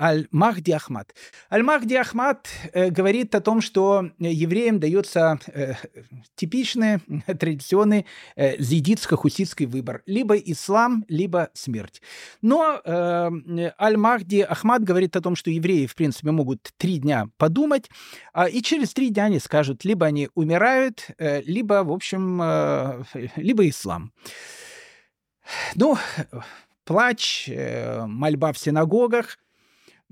[0.00, 1.12] Аль-Махди Ахмад.
[1.50, 5.74] Аль-Махди Ахмад э, говорит о том, что евреям дается э,
[6.36, 10.02] типичный, традиционный э, зидитско-хуситский выбор.
[10.06, 10.77] Либо ислам,
[11.08, 12.02] либо смерть.
[12.42, 13.30] Но э,
[13.80, 17.90] Аль-Махди Ахмад говорит о том, что евреи, в принципе, могут три дня подумать,
[18.34, 23.02] э, и через три дня они скажут, либо они умирают, э, либо, в общем, э,
[23.36, 24.12] либо ислам.
[25.74, 25.96] Ну,
[26.84, 29.38] плач, э, мольба в синагогах–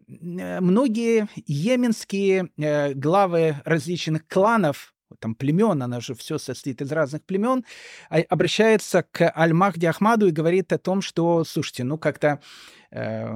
[0.06, 7.64] многие йеменские э, главы различных кланов там племен, она же все состоит из разных племен,
[8.10, 12.40] а, обращается к Аль-Махди Ахмаду и говорит о том, что, слушайте, ну как-то,
[12.90, 13.28] э,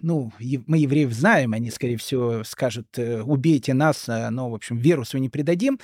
[0.00, 0.32] ну,
[0.66, 5.04] мы евреев знаем, они, скорее всего, скажут, э, убейте нас, э, но, в общем, веру
[5.04, 5.78] свою не предадим,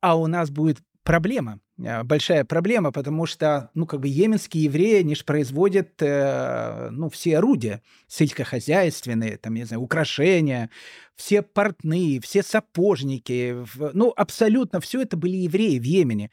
[0.00, 0.78] а у нас будет
[1.10, 6.88] проблема, э, большая проблема, потому что, ну, как бы йеменские евреи, они же производят, э,
[6.92, 10.70] ну, все орудия сельскохозяйственные, там, не знаю, украшения,
[11.16, 16.30] все портные, все сапожники, ну, абсолютно все это были евреи в Йемене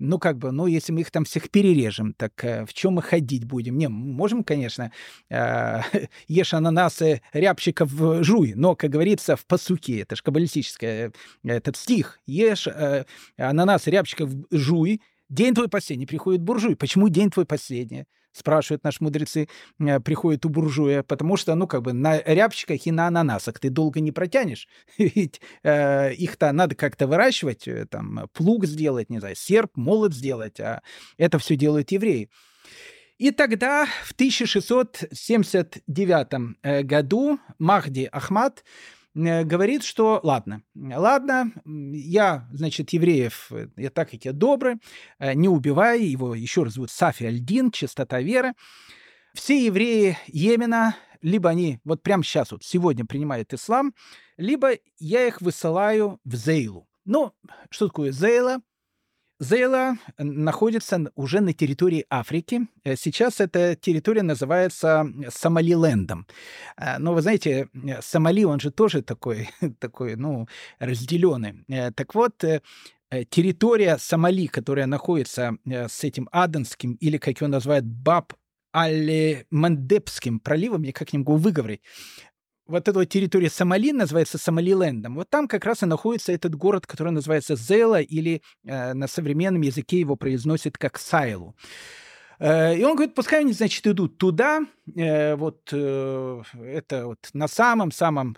[0.00, 3.02] ну, как бы, ну, если мы их там всех перережем, так э, в чем мы
[3.02, 3.78] ходить будем?
[3.78, 4.90] Не, можем, конечно,
[5.28, 5.80] э,
[6.28, 7.90] ешь ананасы рябчиков
[8.24, 11.12] жуй, но, как говорится, в посуке, это же каббалистическое,
[11.44, 13.04] э, этот стих, ешь э,
[13.36, 16.76] ананасы рябчиков жуй, день твой последний, приходит буржуй.
[16.76, 18.06] Почему день твой последний?
[18.32, 22.92] Спрашивают наши мудрецы, э, приходят у буржуя, потому что, ну, как бы на рябчиках и
[22.92, 24.68] на ананасах ты долго не протянешь,
[24.98, 30.60] ведь э, их-то надо как-то выращивать, э, там, плуг сделать, не знаю, серп, молот сделать,
[30.60, 30.82] а
[31.16, 32.28] это все делают евреи.
[33.20, 38.64] И тогда, в 1679 э, году, Махди Ахмад
[39.14, 44.76] говорит, что ладно, ладно, я, значит, евреев, э, я так как я добрый,
[45.18, 48.52] э, не убивай, его еще раз зовут Сафи Альдин, чистота веры.
[49.34, 53.94] Все евреи Йемена, либо они вот прямо сейчас, вот сегодня принимают ислам,
[54.36, 56.88] либо я их высылаю в Зейлу.
[57.04, 57.32] Ну,
[57.70, 58.60] что такое Зейла?
[59.40, 62.68] Зейла находится уже на территории Африки.
[62.84, 66.26] Э, сейчас эта территория называется Сомалилендом.
[66.76, 70.46] Э, но вы знаете, э, Сомали, он же тоже такой, такой ну,
[70.78, 71.64] разделенный.
[71.96, 72.44] Так вот,
[73.30, 78.34] территория Сомали, которая находится с этим Аденским, или, как его называют, Баб
[78.76, 81.80] Аль-Мандепским проливом, я как не могу выговорить,
[82.70, 85.16] вот эта вот территория Сомали называется Сомалилендом.
[85.16, 89.62] Вот там как раз и находится этот город, который называется Зела, или э, на современном
[89.62, 91.54] языке его произносят как Сайлу.
[92.38, 94.62] Э, и он говорит, пускай они, значит, идут туда,
[94.96, 98.36] э, вот э, это вот на самом-самом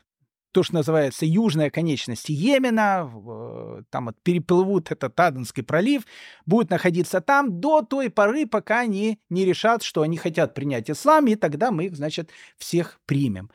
[0.50, 6.02] то, что называется южная конечность Йемена, там вот переплывут этот Аденский пролив,
[6.44, 11.26] будут находиться там до той поры, пока они не решат, что они хотят принять ислам,
[11.28, 13.50] и тогда мы их, значит, всех примем.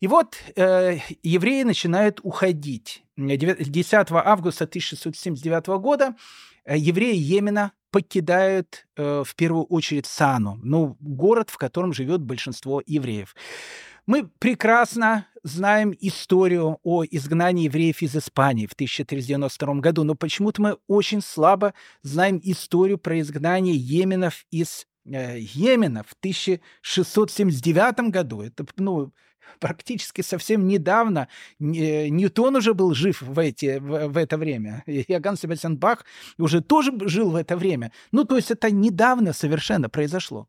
[0.00, 3.04] И вот э, евреи начинают уходить.
[3.16, 6.14] 10 августа 1679 года
[6.64, 12.82] э, евреи Йемена покидают э, в первую очередь Сану, ну, город, в котором живет большинство
[12.84, 13.34] евреев.
[14.06, 20.76] Мы прекрасно знаем историю о изгнании евреев из Испании в 1392 году, но почему-то мы
[20.86, 21.72] очень слабо
[22.02, 28.42] знаем историю про изгнание Йеменов из э, Йемена в 1679 году.
[28.42, 29.12] Это, ну,
[29.58, 31.28] практически совсем недавно
[31.58, 34.82] Ньютон уже был жив в, эти, в, в это время.
[34.86, 36.04] Иоганн Себастьян Бах
[36.38, 37.92] уже тоже жил в это время.
[38.12, 40.48] Ну, то есть это недавно совершенно произошло.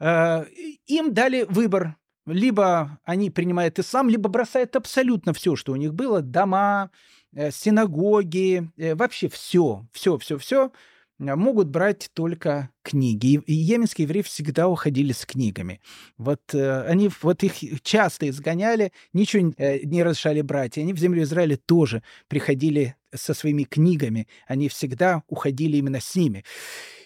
[0.00, 0.44] Э,
[0.86, 1.96] им дали выбор.
[2.24, 6.22] Либо они принимают ислам, либо бросают абсолютно все, что у них было.
[6.22, 6.90] Дома,
[7.34, 10.70] э, синагоги, э, вообще все, все, все, все
[11.18, 13.40] могут брать только книги.
[13.46, 15.80] И йеменские евреи всегда уходили с книгами.
[16.18, 20.78] Вот э, они вот их часто изгоняли, ничего э, не разрешали брать.
[20.78, 24.26] И они в землю Израиля тоже приходили со своими книгами.
[24.46, 26.44] Они всегда уходили именно с ними.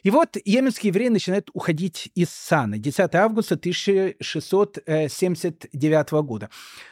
[0.02, 2.78] И вот йеменские евреи начинают уходить из Сана.
[2.78, 6.48] 10 августа 1679 года.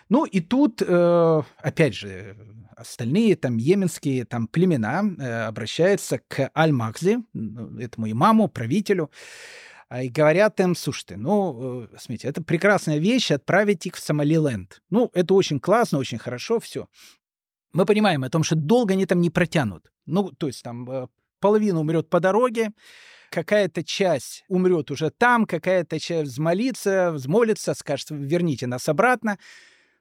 [0.08, 2.36] Ну и тут, э, опять же,
[2.76, 7.18] остальные там йеменские там племена э, обращаются к Аль-Махзи,
[7.80, 9.10] этому имаму, правителю,
[9.88, 14.82] а, и говорят им, слушайте, ну, э, смотрите, это прекрасная вещь, отправить их в Сомалиленд.
[14.90, 16.88] Ну, это очень классно, очень хорошо, все.
[17.74, 19.92] Мы понимаем о том, что долго они там не протянут.
[20.06, 21.06] Ну, то есть там э,
[21.40, 22.70] половина умрет по дороге,
[23.30, 29.38] какая-то часть умрет уже там, какая-то часть взмолится, взмолится, скажет, верните нас обратно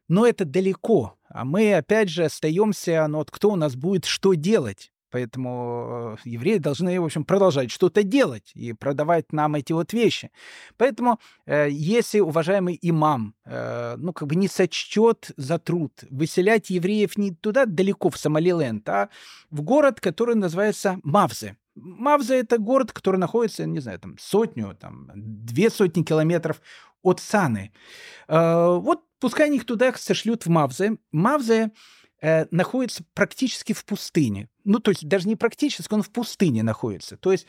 [0.07, 1.17] но это далеко.
[1.30, 4.92] А мы, опять же, остаемся, ну вот кто у нас будет что делать?
[5.14, 10.32] Поэтому э, евреи должны, в общем, продолжать что-то делать и продавать нам эти вот вещи.
[10.76, 17.16] Поэтому, э, если уважаемый имам, э, ну, как бы не сочтет за труд выселять евреев
[17.16, 19.09] не туда далеко, в Сомалиленд, а
[19.51, 21.57] в город, который называется Мавзе.
[21.76, 26.59] Мавза— это город, который находится, не знаю, там сотню, там две сотни километров
[27.03, 27.72] от Саны.
[28.28, 30.97] Вот Пускай их туда сошлют в Мавзе.
[31.14, 31.72] Мавзе
[32.24, 34.49] э, находится практически в пустыне.
[34.63, 37.17] Ну, то есть даже не практически, он в пустыне находится.
[37.17, 37.45] То есть,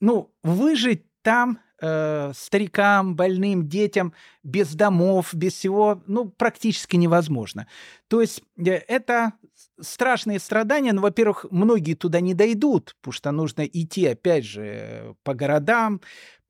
[0.00, 7.68] ну, выжить там э, старикам, больным, детям без домов, без всего, ну, практически невозможно.
[8.08, 9.34] То есть э, это
[9.80, 10.92] страшные страдания.
[10.92, 16.00] Ну, во-первых, многие туда не дойдут, потому что нужно идти, опять же, по городам,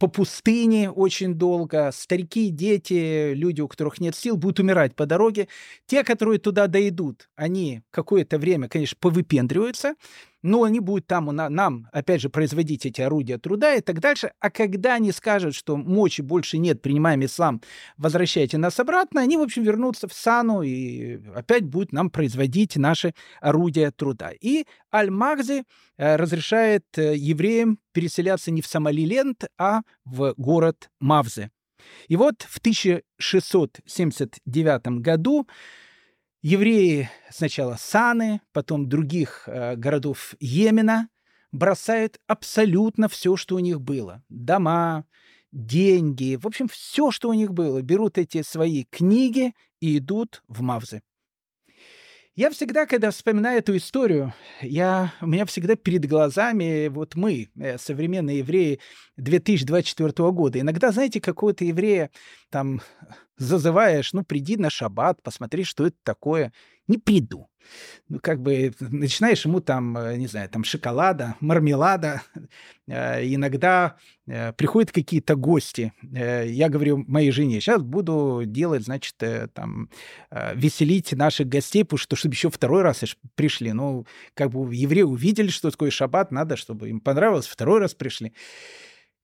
[0.00, 1.90] по пустыне очень долго.
[1.92, 5.46] Старики, дети, люди, у которых нет сил, будут умирать по дороге.
[5.86, 9.94] Те, которые туда дойдут, они какое-то время, конечно, повыпендриваются,
[10.42, 14.32] но они будут там нам, опять же, производить эти орудия труда и так дальше.
[14.40, 17.60] А когда они скажут, что мочи больше нет, принимаем ислам,
[17.98, 23.14] возвращайте нас обратно, они, в общем, вернутся в Сану и опять будут нам производить наши
[23.42, 24.30] орудия труда.
[24.40, 25.64] И Аль-Магзи
[25.98, 31.50] э, разрешает э, евреям переселяться не в Сомалиленд, а в город Мавзе.
[32.08, 35.46] И вот в 1679 году
[36.42, 41.08] евреи сначала Саны, потом других э, городов Йемена
[41.52, 44.22] бросают абсолютно все, что у них было.
[44.28, 45.04] Дома,
[45.52, 47.82] деньги, в общем, все, что у них было.
[47.82, 51.02] Берут эти свои книги и идут в Мавзы.
[52.40, 57.76] Я всегда, когда вспоминаю эту историю, я, у меня всегда перед глазами вот мы, э,
[57.76, 58.80] современные евреи
[59.18, 60.58] 2024 года.
[60.58, 62.10] Иногда, знаете, какого-то еврея
[62.48, 62.80] там
[63.36, 66.50] зазываешь, ну, приди на шаббат, посмотри, что это такое.
[66.88, 67.50] Не приду.
[68.08, 72.22] Ну, как бы начинаешь ему там, э, не знаю, там шоколада, мармелада.
[72.92, 75.92] Э, иногда э, приходят какие-то гости.
[76.02, 79.14] Я говорю моей жене, сейчас буду делать, значит,
[79.54, 79.90] там,
[80.56, 83.04] веселить наших гостей, потому что, чтобы еще второй раз
[83.36, 83.72] пришли.
[83.72, 88.32] Ну, как бы евреи увидели, что такое шаббат, надо, чтобы им понравилось, второй раз пришли.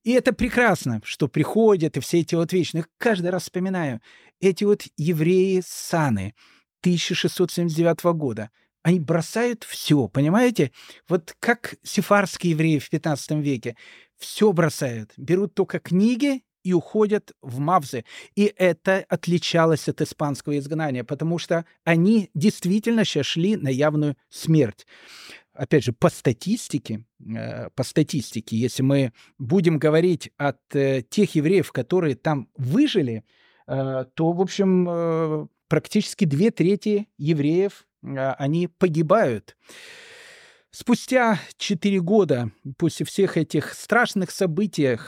[0.04, 2.70] И это прекрасно, что приходят, и все эти вот вещи.
[2.74, 4.00] Но я каждый раз вспоминаю,
[4.38, 6.34] эти вот евреи Саны
[6.86, 8.50] 1679 года,
[8.82, 10.70] они бросают все, понимаете?
[11.08, 13.76] Вот как сефарские евреи в 15 веке.
[14.16, 15.12] Все бросают.
[15.16, 18.04] Берут только книги и уходят в Мавзы.
[18.36, 24.86] И это отличалось от испанского изгнания, потому что они действительно сейчас шли на явную смерть
[25.52, 31.72] опять же, по статистике, э, по статистике, если мы будем говорить от э, тех евреев,
[31.72, 33.24] которые там выжили,
[33.66, 39.56] э, то, в общем, практически две трети евреев, они погибают.
[40.70, 44.98] Спустя четыре года после всех этих страшных событий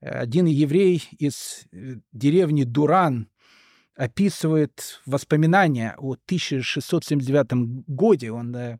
[0.00, 1.66] один еврей из
[2.12, 3.28] деревни Дуран
[3.96, 8.32] описывает воспоминания о 1679 годе.
[8.32, 8.78] Он э,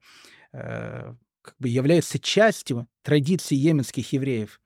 [0.53, 4.61] э, как бы является частью традиции йеменских евреев.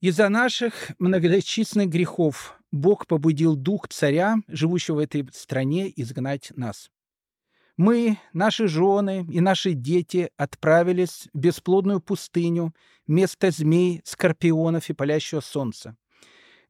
[0.00, 6.90] Из-за наших многочисленных грехов Бог побудил дух царя, живущего в этой стране, изгнать нас.
[7.76, 12.74] Мы, наши жены и наши дети отправились в бесплодную пустыню,
[13.06, 15.96] место змей, скорпионов и палящего солнца.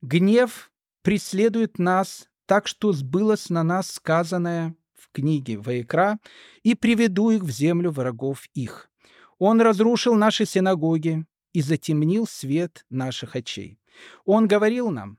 [0.03, 0.71] Гнев
[1.01, 6.19] преследует нас, так что сбылось на нас сказанное в книге Ваикра,
[6.63, 8.91] и приведу их в землю врагов их.
[9.39, 11.25] Он разрушил наши синагоги
[11.55, 13.79] и затемнил свет наших очей.
[14.27, 15.19] Он говорил нам,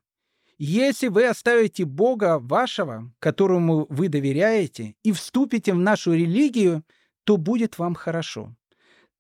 [0.58, 6.84] если вы оставите Бога вашего, которому вы доверяете, и вступите в нашу религию,
[7.26, 8.56] то будет вам хорошо.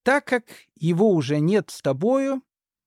[0.04, 0.44] Так как
[0.76, 2.42] его уже нет с тобою,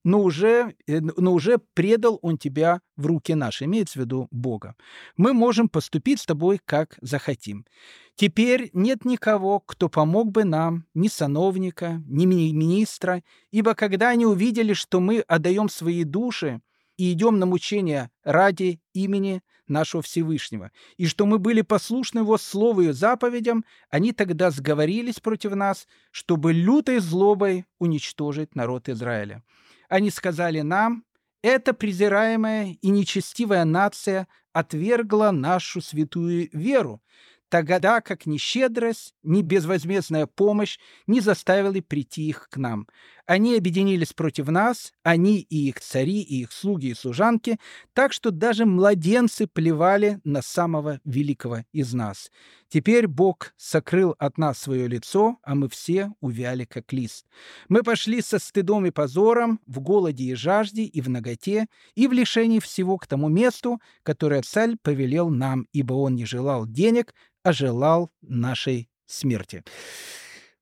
[0.04, 4.74] но уже, э, но уже предал он тебя в руки наши, имеется в виду Бога.
[5.16, 7.66] Мы можем поступить с тобой, как захотим.
[8.14, 14.72] Теперь нет никого, кто помог бы нам, ни сановника, ни министра, ибо когда они увидели,
[14.72, 16.60] что мы отдаем свои души
[16.98, 22.82] и идем на мучения ради имени нашего Всевышнего, и что мы были послушны Его Слову
[22.82, 29.42] и заповедям, они тогда сговорились против нас, чтобы лютой злобой уничтожить народ Израиля.
[29.88, 31.04] Они сказали нам,
[31.42, 37.00] эта презираемая и нечестивая нация отвергла нашу святую веру,
[37.48, 42.88] тогда как ни щедрость, ни безвозмездная помощь не заставили прийти их к нам.
[43.28, 47.58] Они объединились против нас, они и их цари, и их слуги и служанки,
[47.92, 52.30] так что даже младенцы плевали на самого великого из нас.
[52.70, 57.26] Теперь Бог сокрыл от нас свое лицо, а мы все увяли, как лист.
[57.68, 62.14] Мы пошли со стыдом и позором, в голоде и жажде, и в ноготе, и в
[62.14, 67.52] лишении всего к тому месту, которое царь повелел нам, ибо он не желал денег, а
[67.52, 69.64] желал нашей смерти.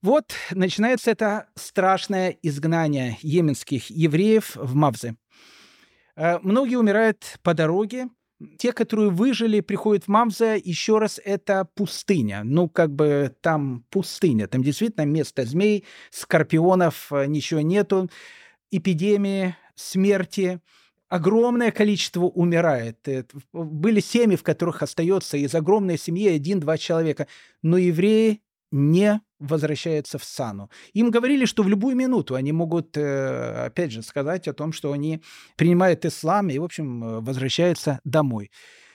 [0.02, 5.16] Вот начинается это страшное изгнание йеменских евреев в Мавзе.
[6.16, 8.09] Э, многие умирают по дороге.
[8.59, 12.43] Те, которые выжили, приходят в Мавзе, еще раз, это пустыня.
[12.44, 14.47] Ну, как бы там пустыня.
[14.47, 18.10] Там действительно место змей, скорпионов, э, ничего нету.
[18.70, 20.60] Эпидемии, смерти,
[21.09, 23.09] огромное количество умирает.
[23.09, 27.27] Э, были семьи, в которых остается из огромной семьи один-два человека.
[27.62, 30.70] Но евреи не возвращаются в Сану.
[30.92, 34.92] Им говорили, что в любую минуту они могут, э, опять же, сказать о том, что
[34.92, 35.22] они
[35.56, 38.50] принимают ислам и, в общем, э, возвращаются домой.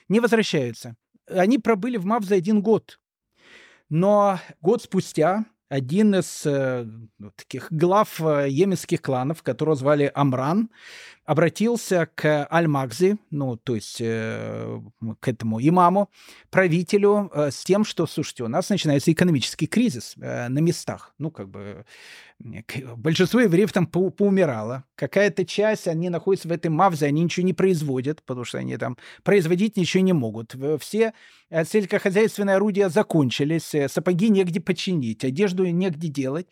[0.08, 0.96] Не возвращаются.
[1.28, 2.98] Они пробыли в Мавзе один год.
[3.88, 6.86] Но год спустя один из э,
[7.34, 10.68] таких глав э, йеменских кланов, которого звали Амран,
[11.24, 14.80] обратился к Аль-Магзи, ну, то есть э,
[15.20, 16.10] к этому имаму,
[16.50, 21.14] правителю, э, с тем, что, слушайте, у нас начинается экономический кризис э, на местах.
[21.16, 21.86] Ну, как бы
[22.96, 24.84] большинство евреев там по поумирало.
[24.94, 28.96] Какая-то часть, они находятся в этой мавзе, они ничего не производят, потому что они там
[29.22, 30.54] производить ничего не могут.
[30.80, 31.14] Все
[31.50, 36.48] э, сельскохозяйственные орудия закончились, э, сапоги негде починить, одежду негде делать.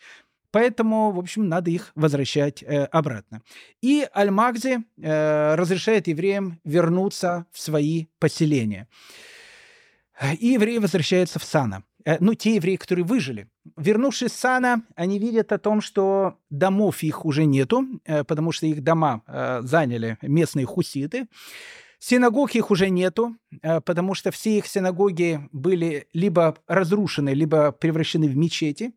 [0.53, 3.43] Поэтому, в общем, надо их возвращать э, обратно.
[3.81, 8.89] И Аль-Магзи э, разрешает евреям вернуться в свои поселения.
[10.39, 11.85] И евреи возвращаются в Сана.
[12.05, 13.49] Э, ну, те евреи, которые выжили.
[13.77, 18.67] Вернувшись в Сана, они видят о том, что домов их уже нету, э, потому что
[18.67, 21.27] их дома э, заняли местные хуситы.
[21.99, 28.37] Синагог их уже нету, потому что все их синагоги были либо разрушены, либо превращены в
[28.39, 28.95] мечети.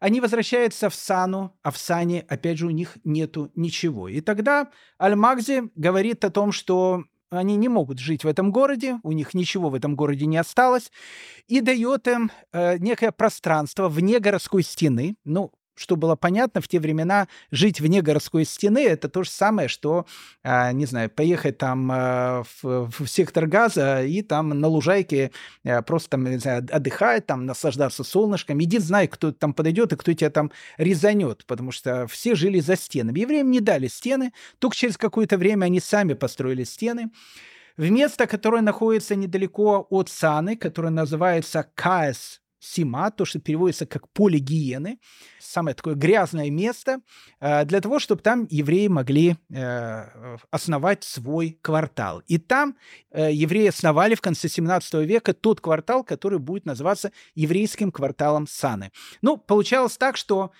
[0.00, 4.08] Они возвращаются в Сану, а в Сане, опять же, у них нету ничего.
[4.08, 7.04] И тогда Аль-Магзи говорит о том, что
[7.38, 10.90] они не могут жить в этом городе, у них ничего в этом городе не осталось,
[11.48, 15.16] и дает им э, некое пространство вне городской стены.
[15.24, 19.68] Ну, что было понятно, в те времена жить вне городской стены это то же самое,
[19.68, 20.06] что,
[20.42, 25.32] а, не знаю, поехать там а, в, в сектор газа и там на лужайке
[25.64, 28.62] а, просто там, не знаю, отдыхать, там наслаждаться солнышком.
[28.62, 32.76] Иди знай, кто там подойдет и кто тебя там резанет, потому что все жили за
[32.76, 33.20] стенами.
[33.20, 37.10] Евреям не дали стены, только через какое-то время они сами построили стены
[37.76, 44.08] в место, которое находится недалеко от Саны, которое называется Каэс Сима, то, что переводится как
[44.10, 44.98] поле гиены,
[45.40, 47.00] самое такое грязное место,
[47.40, 52.22] э, для того, чтобы там евреи могли э, основать свой квартал.
[52.28, 52.76] И там
[53.10, 58.92] э, евреи основали в конце 17 века тот квартал, который будет называться еврейским кварталом Саны.
[59.22, 60.52] Ну, получалось так, что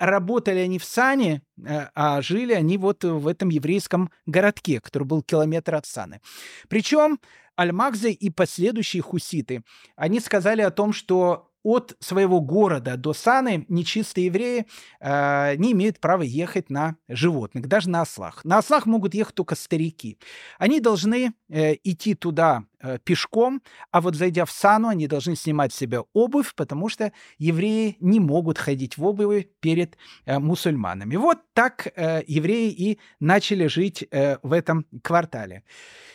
[0.00, 5.76] работали они в Сане, а жили они вот в этом еврейском городке, который был километр
[5.76, 6.20] от Саны.
[6.68, 7.20] Причем
[7.58, 9.64] Аль-Макзе и последующие хуситы,
[9.96, 14.66] они сказали о том, что от своего города до Саны нечистые евреи
[15.00, 18.44] э, не имеют права ехать на животных, даже на ослах.
[18.44, 20.18] На ослах могут ехать только старики.
[20.58, 25.72] Они должны э, идти туда э, пешком, а вот зайдя в Сану, они должны снимать
[25.72, 31.16] с себя обувь, потому что евреи не могут ходить в обуви перед э, мусульманами.
[31.16, 35.64] Вот так э, евреи и начали жить э, в этом квартале.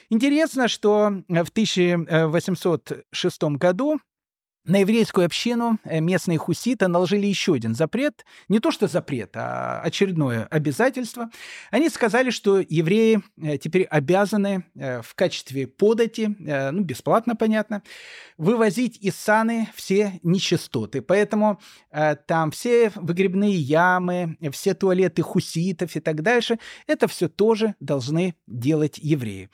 [0.09, 3.99] Интересно, что в 1806 году
[4.65, 8.25] на еврейскую общину э, местные хуситы наложили еще один запрет.
[8.47, 11.29] Не то что запрет, а очередное обязательство.
[11.69, 17.83] Они сказали, что евреи э, теперь обязаны э, в качестве подати, ну, бесплатно, понятно,
[18.37, 21.01] вывозить из саны все нечистоты.
[21.01, 21.59] Поэтому
[22.27, 28.97] там все выгребные ямы, все туалеты хуситов и так дальше, это все тоже должны делать
[28.97, 29.49] евреи.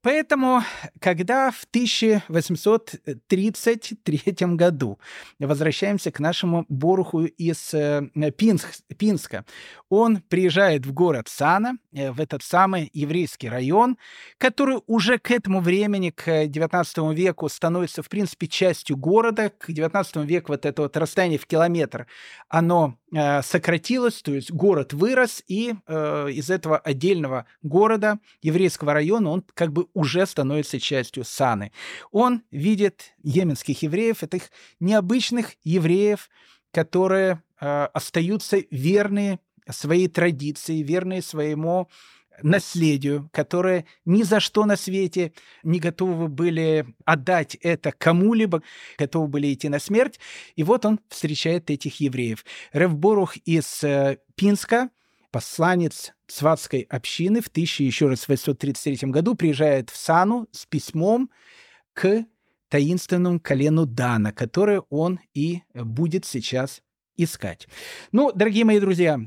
[0.00, 0.62] Поэтому,
[1.00, 5.00] когда в 1833 году
[5.40, 9.44] возвращаемся к нашему Боруху из э, Пинск, Пинска,
[9.88, 13.98] он приезжает в город Сана, э, в этот самый еврейский район,
[14.38, 19.50] который уже к этому времени, к 19 веку, становится, в принципе, частью города.
[19.50, 22.06] К 19 веку вот это вот расстояние в километр,
[22.48, 22.96] оно
[23.42, 29.72] сократилось, то есть город вырос, и э, из этого отдельного города, еврейского района, он как
[29.72, 31.72] бы уже становится частью Саны.
[32.10, 36.28] Он видит йеменских евреев, этих необычных евреев,
[36.70, 39.40] которые э, остаются верные
[39.70, 41.88] своей традиции, верные своему
[42.42, 45.32] наследию, которые ни за что на свете
[45.62, 48.62] не готовы были отдать это кому-либо,
[48.98, 50.18] готовы были идти на смерть.
[50.56, 52.44] И вот он встречает этих евреев.
[52.72, 54.90] Ревборух из э, Пинска,
[55.30, 61.30] посланец сватской общины в 1833 году приезжает в Сану с письмом
[61.92, 62.24] к
[62.68, 66.82] таинственному колену Дана, которое он и будет сейчас
[67.16, 67.66] искать.
[68.12, 69.18] Ну, дорогие мои друзья,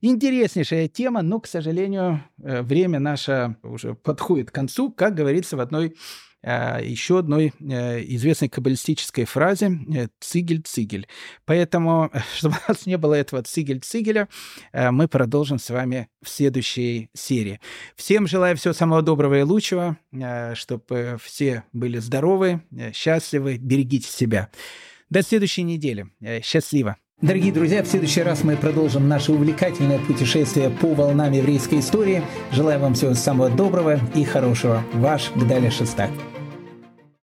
[0.00, 5.60] интереснейшая тема, но, к сожалению, э, время наше уже подходит к концу, как говорится в
[5.60, 5.96] одной
[6.42, 9.78] э, еще одной э, известной каббалистической фразе
[10.20, 11.08] «цигель-цигель».
[11.44, 14.28] Поэтому, чтобы у нас не было этого цигель-цигеля,
[14.72, 17.60] мы продолжим с вами в следующей серии.
[17.96, 19.96] Всем желаю всего самого доброго и лучшего,
[20.54, 22.62] чтобы все были здоровы,
[22.92, 24.50] счастливы, берегите себя.
[25.10, 26.06] До следующей недели.
[26.42, 26.96] Счастливо!
[27.20, 32.22] Дорогие друзья, в следующий раз мы продолжим наше увлекательное путешествие по волнам еврейской истории.
[32.52, 34.84] Желаю вам всего самого доброго и хорошего.
[34.92, 36.10] Ваш Гдаля Шестак.